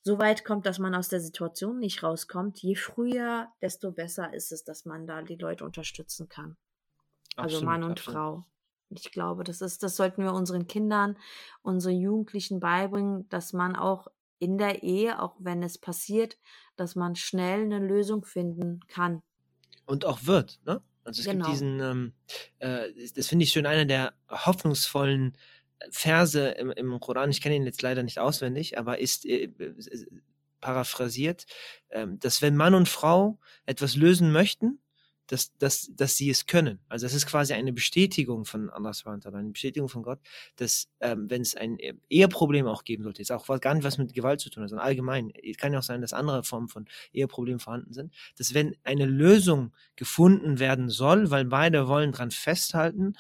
[0.01, 2.61] so weit kommt, dass man aus der Situation nicht rauskommt.
[2.61, 6.57] Je früher, desto besser ist es, dass man da die Leute unterstützen kann.
[7.37, 8.13] Also absolut, Mann und absolut.
[8.13, 8.45] Frau.
[8.89, 11.17] Ich glaube, das ist, das sollten wir unseren Kindern,
[11.61, 14.07] unseren Jugendlichen beibringen, dass man auch
[14.39, 16.37] in der Ehe, auch wenn es passiert,
[16.75, 19.21] dass man schnell eine Lösung finden kann
[19.87, 20.59] und auch wird.
[20.65, 20.81] Ne?
[21.03, 21.45] Also es genau.
[21.45, 22.13] gibt diesen, ähm,
[22.59, 25.37] äh, das finde ich schön, einer der hoffnungsvollen
[25.89, 29.73] Verse im, im Koran, ich kenne ihn jetzt leider nicht auswendig, aber ist äh, äh
[30.59, 31.45] paraphrasiert,
[31.89, 34.79] äh, dass wenn Mann und Frau etwas lösen möchten,
[35.27, 36.79] dass, dass, dass sie es können.
[36.89, 40.19] Also es ist quasi eine Bestätigung von Allah eine Bestätigung von Gott,
[40.55, 41.77] dass ähm, wenn es ein
[42.09, 44.87] Eheproblem auch geben sollte, jetzt auch gar nicht was mit Gewalt zu tun hat, sondern
[44.87, 48.75] allgemein, es kann ja auch sein, dass andere Formen von Eheproblemen vorhanden sind, dass wenn
[48.83, 53.13] eine Lösung gefunden werden soll, weil beide wollen dran festhalten,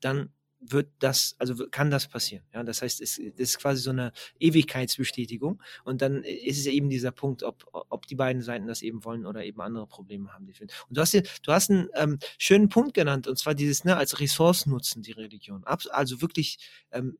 [0.00, 0.30] dann
[0.60, 2.44] wird das, also kann das passieren.
[2.52, 5.62] Ja, das heißt, es, es ist quasi so eine Ewigkeitsbestätigung.
[5.84, 9.26] Und dann ist es eben dieser Punkt, ob, ob die beiden Seiten das eben wollen
[9.26, 10.46] oder eben andere Probleme haben.
[10.46, 14.18] Und du hast, du hast einen ähm, schönen Punkt genannt, und zwar dieses, ne, als
[14.20, 15.64] Ressource nutzen, die Religion.
[15.64, 16.58] Abs also wirklich
[16.90, 17.18] ähm,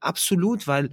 [0.00, 0.90] absolut, weil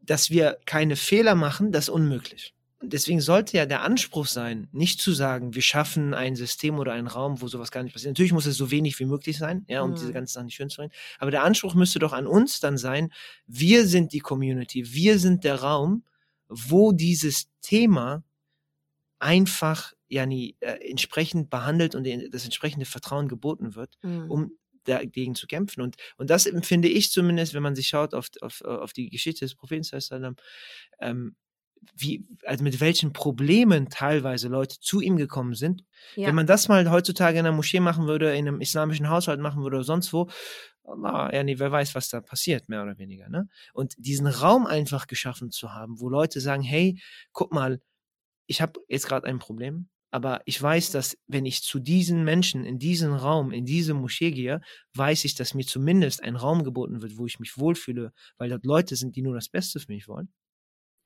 [0.00, 2.55] dass wir keine Fehler machen, das ist unmöglich
[2.86, 7.06] deswegen sollte ja der Anspruch sein, nicht zu sagen, wir schaffen ein System oder einen
[7.06, 8.12] Raum, wo sowas gar nicht passiert.
[8.12, 9.94] Natürlich muss es so wenig wie möglich sein, ja, um mhm.
[9.96, 10.92] diese ganzen Sachen nicht schön zu reden.
[11.18, 13.12] Aber der Anspruch müsste doch an uns dann sein,
[13.46, 16.04] wir sind die Community, wir sind der Raum,
[16.48, 18.24] wo dieses Thema
[19.18, 24.30] einfach ja nie äh, entsprechend behandelt und das entsprechende Vertrauen geboten wird, mhm.
[24.30, 24.52] um
[24.84, 25.82] dagegen zu kämpfen.
[25.82, 29.44] Und, und das empfinde ich zumindest, wenn man sich schaut auf, auf, auf die Geschichte
[29.44, 30.36] des Propheten,
[31.00, 31.34] ähm,
[31.96, 35.84] wie, also mit welchen Problemen teilweise Leute zu ihm gekommen sind.
[36.14, 36.28] Ja.
[36.28, 39.62] Wenn man das mal heutzutage in einer Moschee machen würde, in einem islamischen Haushalt machen
[39.62, 40.28] würde oder sonst wo,
[40.98, 43.28] na, ja, nee, wer weiß, was da passiert, mehr oder weniger.
[43.28, 43.48] Ne?
[43.72, 47.00] Und diesen Raum einfach geschaffen zu haben, wo Leute sagen, hey,
[47.32, 47.80] guck mal,
[48.46, 52.64] ich habe jetzt gerade ein Problem, aber ich weiß, dass wenn ich zu diesen Menschen
[52.64, 54.60] in diesen Raum, in diese Moschee gehe,
[54.94, 58.64] weiß ich, dass mir zumindest ein Raum geboten wird, wo ich mich wohlfühle, weil dort
[58.64, 60.32] Leute sind, die nur das Beste für mich wollen.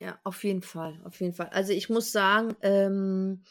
[0.01, 1.51] Ja, auf jeden Fall, auf jeden Fall.
[1.51, 3.45] Also ich muss sagen, ähm,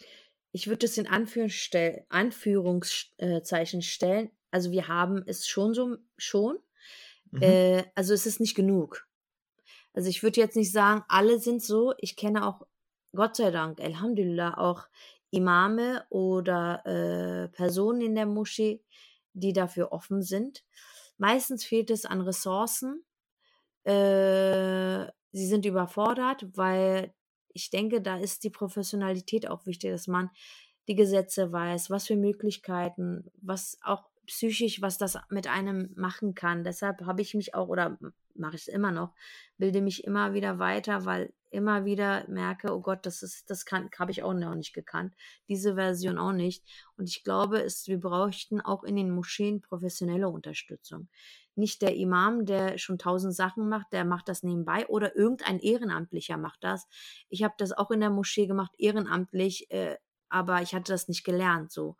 [0.51, 4.31] ich würde es in Anführungszeichen stellen.
[4.49, 6.57] Also wir haben es schon so schon.
[7.31, 7.43] Mhm.
[7.43, 9.07] Äh, also es ist nicht genug.
[9.93, 11.93] Also ich würde jetzt nicht sagen, alle sind so.
[11.99, 12.65] Ich kenne auch,
[13.15, 14.87] Gott sei Dank, Alhamdulillah, auch
[15.31, 18.81] Imame oder äh, Personen in der Moschee,
[19.33, 20.63] die dafür offen sind.
[21.17, 23.03] Meistens fehlt es an Ressourcen.
[23.83, 27.13] Äh, sie sind überfordert, weil
[27.53, 30.29] ich denke, da ist die Professionalität auch wichtig, dass man
[30.87, 36.63] die Gesetze weiß, was für Möglichkeiten, was auch psychisch, was das mit einem machen kann.
[36.63, 37.97] Deshalb habe ich mich auch oder
[38.35, 39.13] mache ich es immer noch,
[39.57, 43.89] bilde mich immer wieder weiter, weil immer wieder merke, oh Gott, das ist, das kann,
[43.97, 45.13] habe ich auch noch nicht gekannt.
[45.47, 46.63] Diese Version auch nicht.
[46.95, 51.09] Und ich glaube, es, wir bräuchten auch in den Moscheen professionelle Unterstützung.
[51.59, 56.37] Nicht der Imam, der schon tausend Sachen macht, der macht das nebenbei oder irgendein Ehrenamtlicher
[56.37, 56.87] macht das.
[57.27, 59.97] Ich habe das auch in der Moschee gemacht, ehrenamtlich, äh,
[60.29, 61.97] aber ich hatte das nicht gelernt so.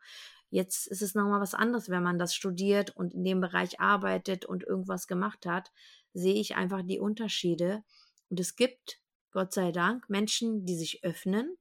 [0.50, 4.46] Jetzt ist es nochmal was anderes, wenn man das studiert und in dem Bereich arbeitet
[4.46, 5.72] und irgendwas gemacht hat,
[6.14, 7.84] sehe ich einfach die Unterschiede.
[8.30, 9.00] Und es gibt,
[9.32, 11.58] Gott sei Dank, Menschen, die sich öffnen.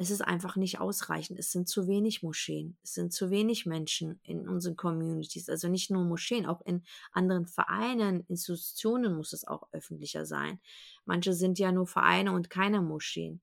[0.00, 1.40] Es ist einfach nicht ausreichend.
[1.40, 2.78] Es sind zu wenig Moscheen.
[2.84, 5.48] Es sind zu wenig Menschen in unseren Communities.
[5.48, 10.60] Also nicht nur Moscheen, auch in anderen Vereinen, Institutionen muss es auch öffentlicher sein.
[11.04, 13.42] Manche sind ja nur Vereine und keine Moscheen.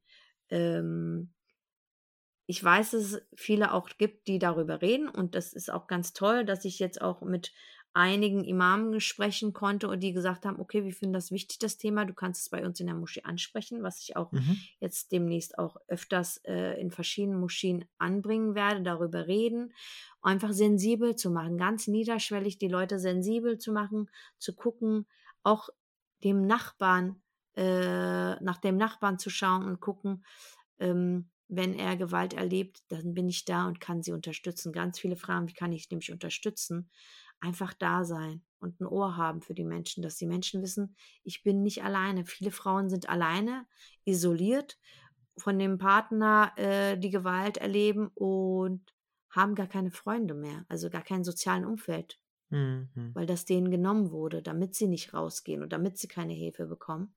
[0.50, 1.34] Ähm,
[2.48, 6.14] ich weiß, dass es viele auch gibt, die darüber reden und das ist auch ganz
[6.14, 7.52] toll, dass ich jetzt auch mit
[7.96, 12.06] einigen Imamen sprechen konnte und die gesagt haben, okay, wir finden das wichtig, das Thema,
[12.06, 14.58] du kannst es bei uns in der Moschee ansprechen, was ich auch mhm.
[14.82, 19.74] jetzt demnächst auch öfters äh, in verschiedenen Moscheen anbringen werde, darüber reden,
[20.22, 25.08] einfach sensibel zu machen, ganz niederschwellig die Leute sensibel zu machen, zu gucken,
[25.44, 25.70] auch
[26.24, 27.22] dem Nachbarn,
[27.56, 30.26] äh, nach dem Nachbarn zu schauen und gucken,
[30.80, 34.74] ähm, wenn er Gewalt erlebt, dann bin ich da und kann sie unterstützen.
[34.74, 36.90] Ganz viele fragen, wie kann ich nämlich unterstützen?
[37.40, 41.44] Einfach da sein und ein Ohr haben für die Menschen, dass die Menschen wissen, ich
[41.44, 42.26] bin nicht alleine.
[42.26, 43.66] Viele Frauen sind alleine,
[44.06, 44.78] isoliert
[45.38, 48.94] von dem Partner, äh, die Gewalt erleben und
[49.30, 52.20] haben gar keine Freunde mehr, also gar kein sozialen Umfeld,
[52.50, 53.12] mhm.
[53.14, 57.14] weil das denen genommen wurde, damit sie nicht rausgehen und damit sie keine Hilfe bekommen.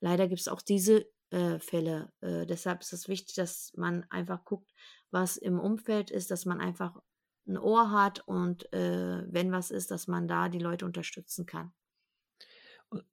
[0.00, 2.10] Leider gibt es auch diese äh, Fälle.
[2.20, 4.72] Äh, deshalb ist es wichtig, dass man einfach guckt,
[5.10, 7.00] was im Umfeld ist, dass man einfach
[7.46, 11.72] ein Ohr hat und äh, wenn was ist, dass man da die Leute unterstützen kann.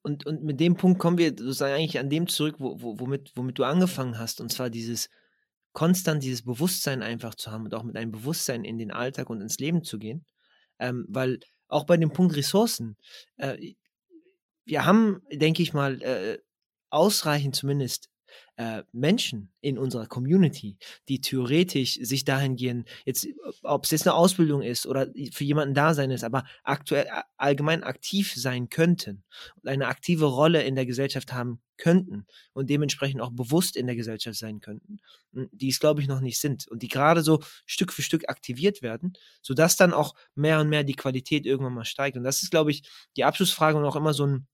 [0.02, 3.32] Und, und mit dem Punkt kommen wir sozusagen eigentlich an dem zurück, wo, wo, womit,
[3.36, 5.10] womit du angefangen hast, und zwar dieses
[5.72, 9.42] konstant dieses Bewusstsein einfach zu haben und auch mit einem Bewusstsein in den Alltag und
[9.42, 10.26] ins Leben zu gehen.
[10.80, 12.98] Ähm, weil auch bei dem Punkt Ressourcen,
[13.38, 13.76] äh,
[14.66, 16.40] wir haben, denke ich mal, äh,
[16.90, 18.10] ausreichend zumindest
[18.56, 20.78] äh, Menschen in unserer Community,
[21.08, 23.28] die theoretisch sich dahingehend, jetzt,
[23.64, 27.08] ob es jetzt eine Ausbildung ist oder für jemanden da sein ist, aber aktuell
[27.38, 29.24] allgemein aktiv sein könnten
[29.62, 33.96] und eine aktive Rolle in der Gesellschaft haben könnten und dementsprechend auch bewusst in der
[33.96, 35.00] Gesellschaft sein könnten,
[35.34, 38.30] hm, die es, glaube ich, noch nicht sind und die gerade so Stück für Stück
[38.30, 42.18] aktiviert werden, sodass dann auch mehr und mehr die Qualität irgendwann mal steigt.
[42.18, 42.84] Und das ist, glaube ich,
[43.18, 44.48] die Abschlussfrage und auch immer so ein,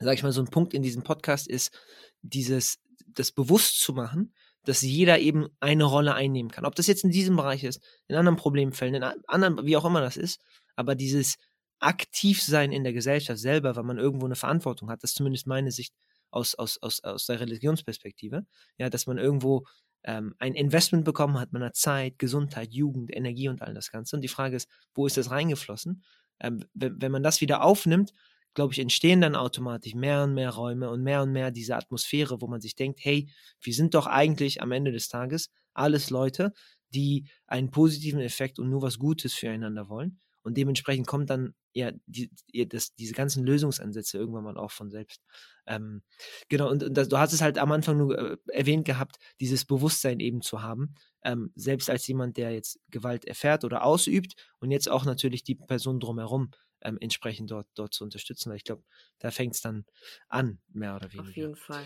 [0.00, 1.78] sag ich mal, so ein Punkt in diesem Podcast ist,
[2.22, 2.78] dieses,
[3.18, 6.64] das bewusst zu machen, dass jeder eben eine Rolle einnehmen kann.
[6.64, 10.00] Ob das jetzt in diesem Bereich ist, in anderen Problemfällen, in anderen, wie auch immer
[10.00, 10.40] das ist,
[10.74, 11.36] aber dieses
[11.78, 15.46] aktiv sein in der Gesellschaft selber, weil man irgendwo eine Verantwortung hat, das ist zumindest
[15.46, 15.94] meine Sicht
[16.30, 18.44] aus, aus, aus, aus der Religionsperspektive,
[18.78, 19.64] ja, dass man irgendwo
[20.04, 24.16] ähm, ein Investment bekommen hat, man hat Zeit, Gesundheit, Jugend, Energie und all das Ganze.
[24.16, 26.02] Und die Frage ist, wo ist das reingeflossen?
[26.40, 28.12] Ähm, wenn, wenn man das wieder aufnimmt,
[28.56, 32.40] glaube ich, entstehen dann automatisch mehr und mehr Räume und mehr und mehr diese Atmosphäre,
[32.40, 33.30] wo man sich denkt, hey,
[33.60, 36.52] wir sind doch eigentlich am Ende des Tages alles Leute,
[36.90, 40.20] die einen positiven Effekt und nur was Gutes füreinander wollen.
[40.42, 42.30] Und dementsprechend kommt dann ja die,
[42.68, 45.22] das, diese ganzen Lösungsansätze irgendwann mal auch von selbst.
[45.66, 46.02] Ähm,
[46.48, 49.66] genau, und, und das, du hast es halt am Anfang nur äh, erwähnt gehabt, dieses
[49.66, 54.70] Bewusstsein eben zu haben, ähm, selbst als jemand, der jetzt Gewalt erfährt oder ausübt und
[54.70, 56.50] jetzt auch natürlich die Person drumherum
[56.80, 58.82] ähm, entsprechend dort, dort zu unterstützen, weil ich glaube,
[59.18, 59.84] da fängt es dann
[60.28, 61.28] an, mehr oder weniger.
[61.28, 61.84] Auf jeden Fall.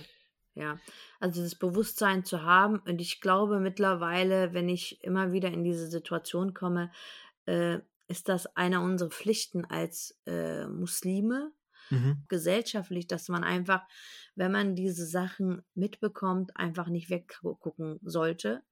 [0.55, 0.79] Ja,
[1.21, 5.89] also das Bewusstsein zu haben und ich glaube mittlerweile, wenn ich immer wieder in diese
[5.89, 6.93] Situation komme,
[7.47, 7.79] äh,
[8.11, 11.53] ist das eine unserer Pflichten als äh, Muslime,
[11.91, 12.25] mhm.
[12.29, 13.87] gesellschaftlich, dass man einfach,
[14.35, 18.63] wenn man diese Sachen mitbekommt, einfach nicht weggucken sollte.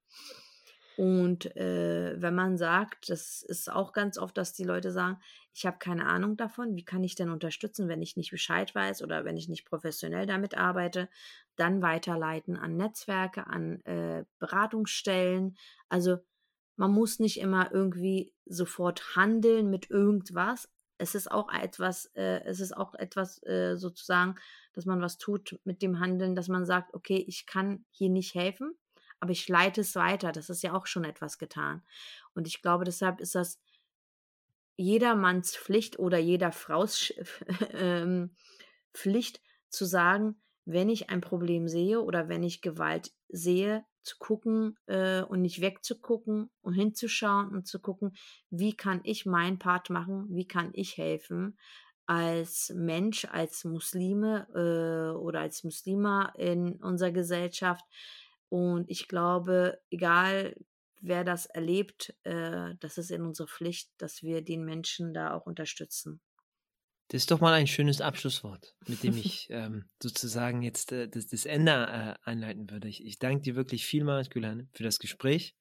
[0.97, 5.20] Und äh, wenn man sagt, das ist auch ganz oft, dass die Leute sagen,
[5.55, 9.03] ich habe keine Ahnung davon, wie kann ich denn unterstützen, wenn ich nicht Bescheid weiß
[9.03, 11.09] oder wenn ich nicht professionell damit arbeite,
[11.55, 15.57] dann weiterleiten an Netzwerke, an äh, Beratungsstellen.
[15.89, 16.18] Also
[16.79, 20.70] man muss nicht immer irgendwie sofort handeln mit irgendwas.
[20.97, 24.37] Es ist auch etwas, äh, es ist auch etwas äh, sozusagen,
[24.74, 28.35] dass man was tut mit dem Handeln, dass man sagt, okay, ich kann hier nicht
[28.35, 28.79] helfen,
[29.18, 30.31] aber ich leite es weiter.
[30.31, 31.83] Das ist ja auch schon etwas getan.
[32.35, 33.61] Und ich glaube, deshalb ist das
[34.76, 37.11] jedermanns Pflicht oder jeder Fraus
[37.72, 38.29] äh,
[38.95, 44.79] Pflicht zu sagen, wenn ich ein Problem sehe oder wenn ich Gewalt sehe, zu gucken
[44.87, 48.17] äh, und nicht wegzugucken und hinzuschauen und zu gucken,
[48.51, 51.59] wie kann ich meinen Part machen, wie kann ich helfen
[52.07, 57.85] als Mensch, als Muslime äh, oder als Muslima in unserer Gesellschaft.
[58.49, 60.57] Und ich glaube, egal
[61.01, 65.45] wer das erlebt, äh, das ist in unserer Pflicht, dass wir den Menschen da auch
[65.45, 66.21] unterstützen.
[67.11, 71.27] Das ist doch mal ein schönes Abschlusswort, mit dem ich ähm, sozusagen jetzt äh, das,
[71.27, 72.89] das, Ende äh, einleiten würde.
[72.89, 75.55] Ich, ich, danke dir wirklich vielmals, Gülan, für das Gespräch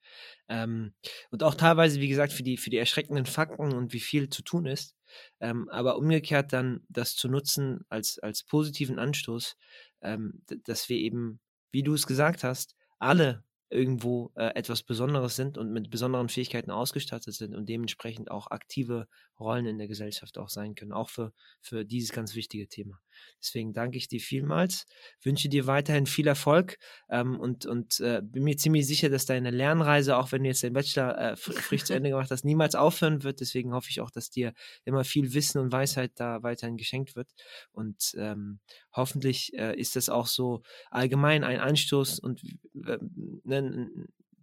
[0.49, 0.93] ähm,
[1.31, 4.41] und auch teilweise, wie gesagt, für die, für die erschreckenden Fakten und wie viel zu
[4.41, 4.95] tun ist.
[5.39, 9.55] Ähm, aber umgekehrt dann das zu nutzen als, als positiven Anstoß,
[10.01, 11.39] ähm, dass wir eben,
[11.71, 16.71] wie du es gesagt hast, alle irgendwo äh, etwas Besonderes sind und mit besonderen Fähigkeiten
[16.71, 19.07] ausgestattet sind und dementsprechend auch aktive
[19.39, 22.99] Rollen in der Gesellschaft auch sein können, auch für, für dieses ganz wichtige Thema.
[23.41, 24.85] Deswegen danke ich dir vielmals,
[25.23, 26.77] wünsche dir weiterhin viel Erfolg
[27.09, 30.63] ähm, und, und äh, bin mir ziemlich sicher, dass deine Lernreise, auch wenn du jetzt
[30.63, 33.39] den Bachelor äh, frisch zu Ende gemacht hast, niemals aufhören wird.
[33.39, 34.53] Deswegen hoffe ich auch, dass dir
[34.85, 37.29] immer viel Wissen und Weisheit da weiterhin geschenkt wird.
[37.71, 38.59] Und ähm,
[38.93, 42.43] hoffentlich äh, ist das auch so allgemein ein Anstoß und
[42.85, 42.97] äh,
[43.43, 43.89] ne,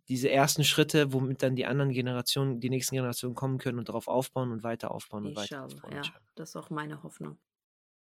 [0.08, 4.08] diese ersten Schritte, womit dann die anderen Generationen, die nächsten Generationen kommen können und darauf
[4.08, 5.92] aufbauen und weiter aufbauen und weiter aufbauen.
[5.92, 6.02] Ja,
[6.34, 7.38] das ist auch meine Hoffnung.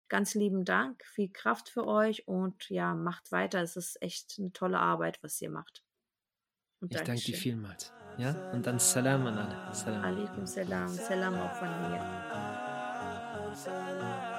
[0.09, 3.61] Ganz lieben Dank, viel Kraft für euch und ja, macht weiter.
[3.61, 5.83] Es ist echt eine tolle Arbeit, was ihr macht.
[6.79, 7.91] Und ich danke dir vielmals.
[8.17, 9.73] Ja, und dann Salam an alle.
[9.73, 10.03] Salam.
[10.03, 10.87] Alaikum Salam.
[10.87, 11.99] Salam auch von mir.
[13.53, 14.37] Salam.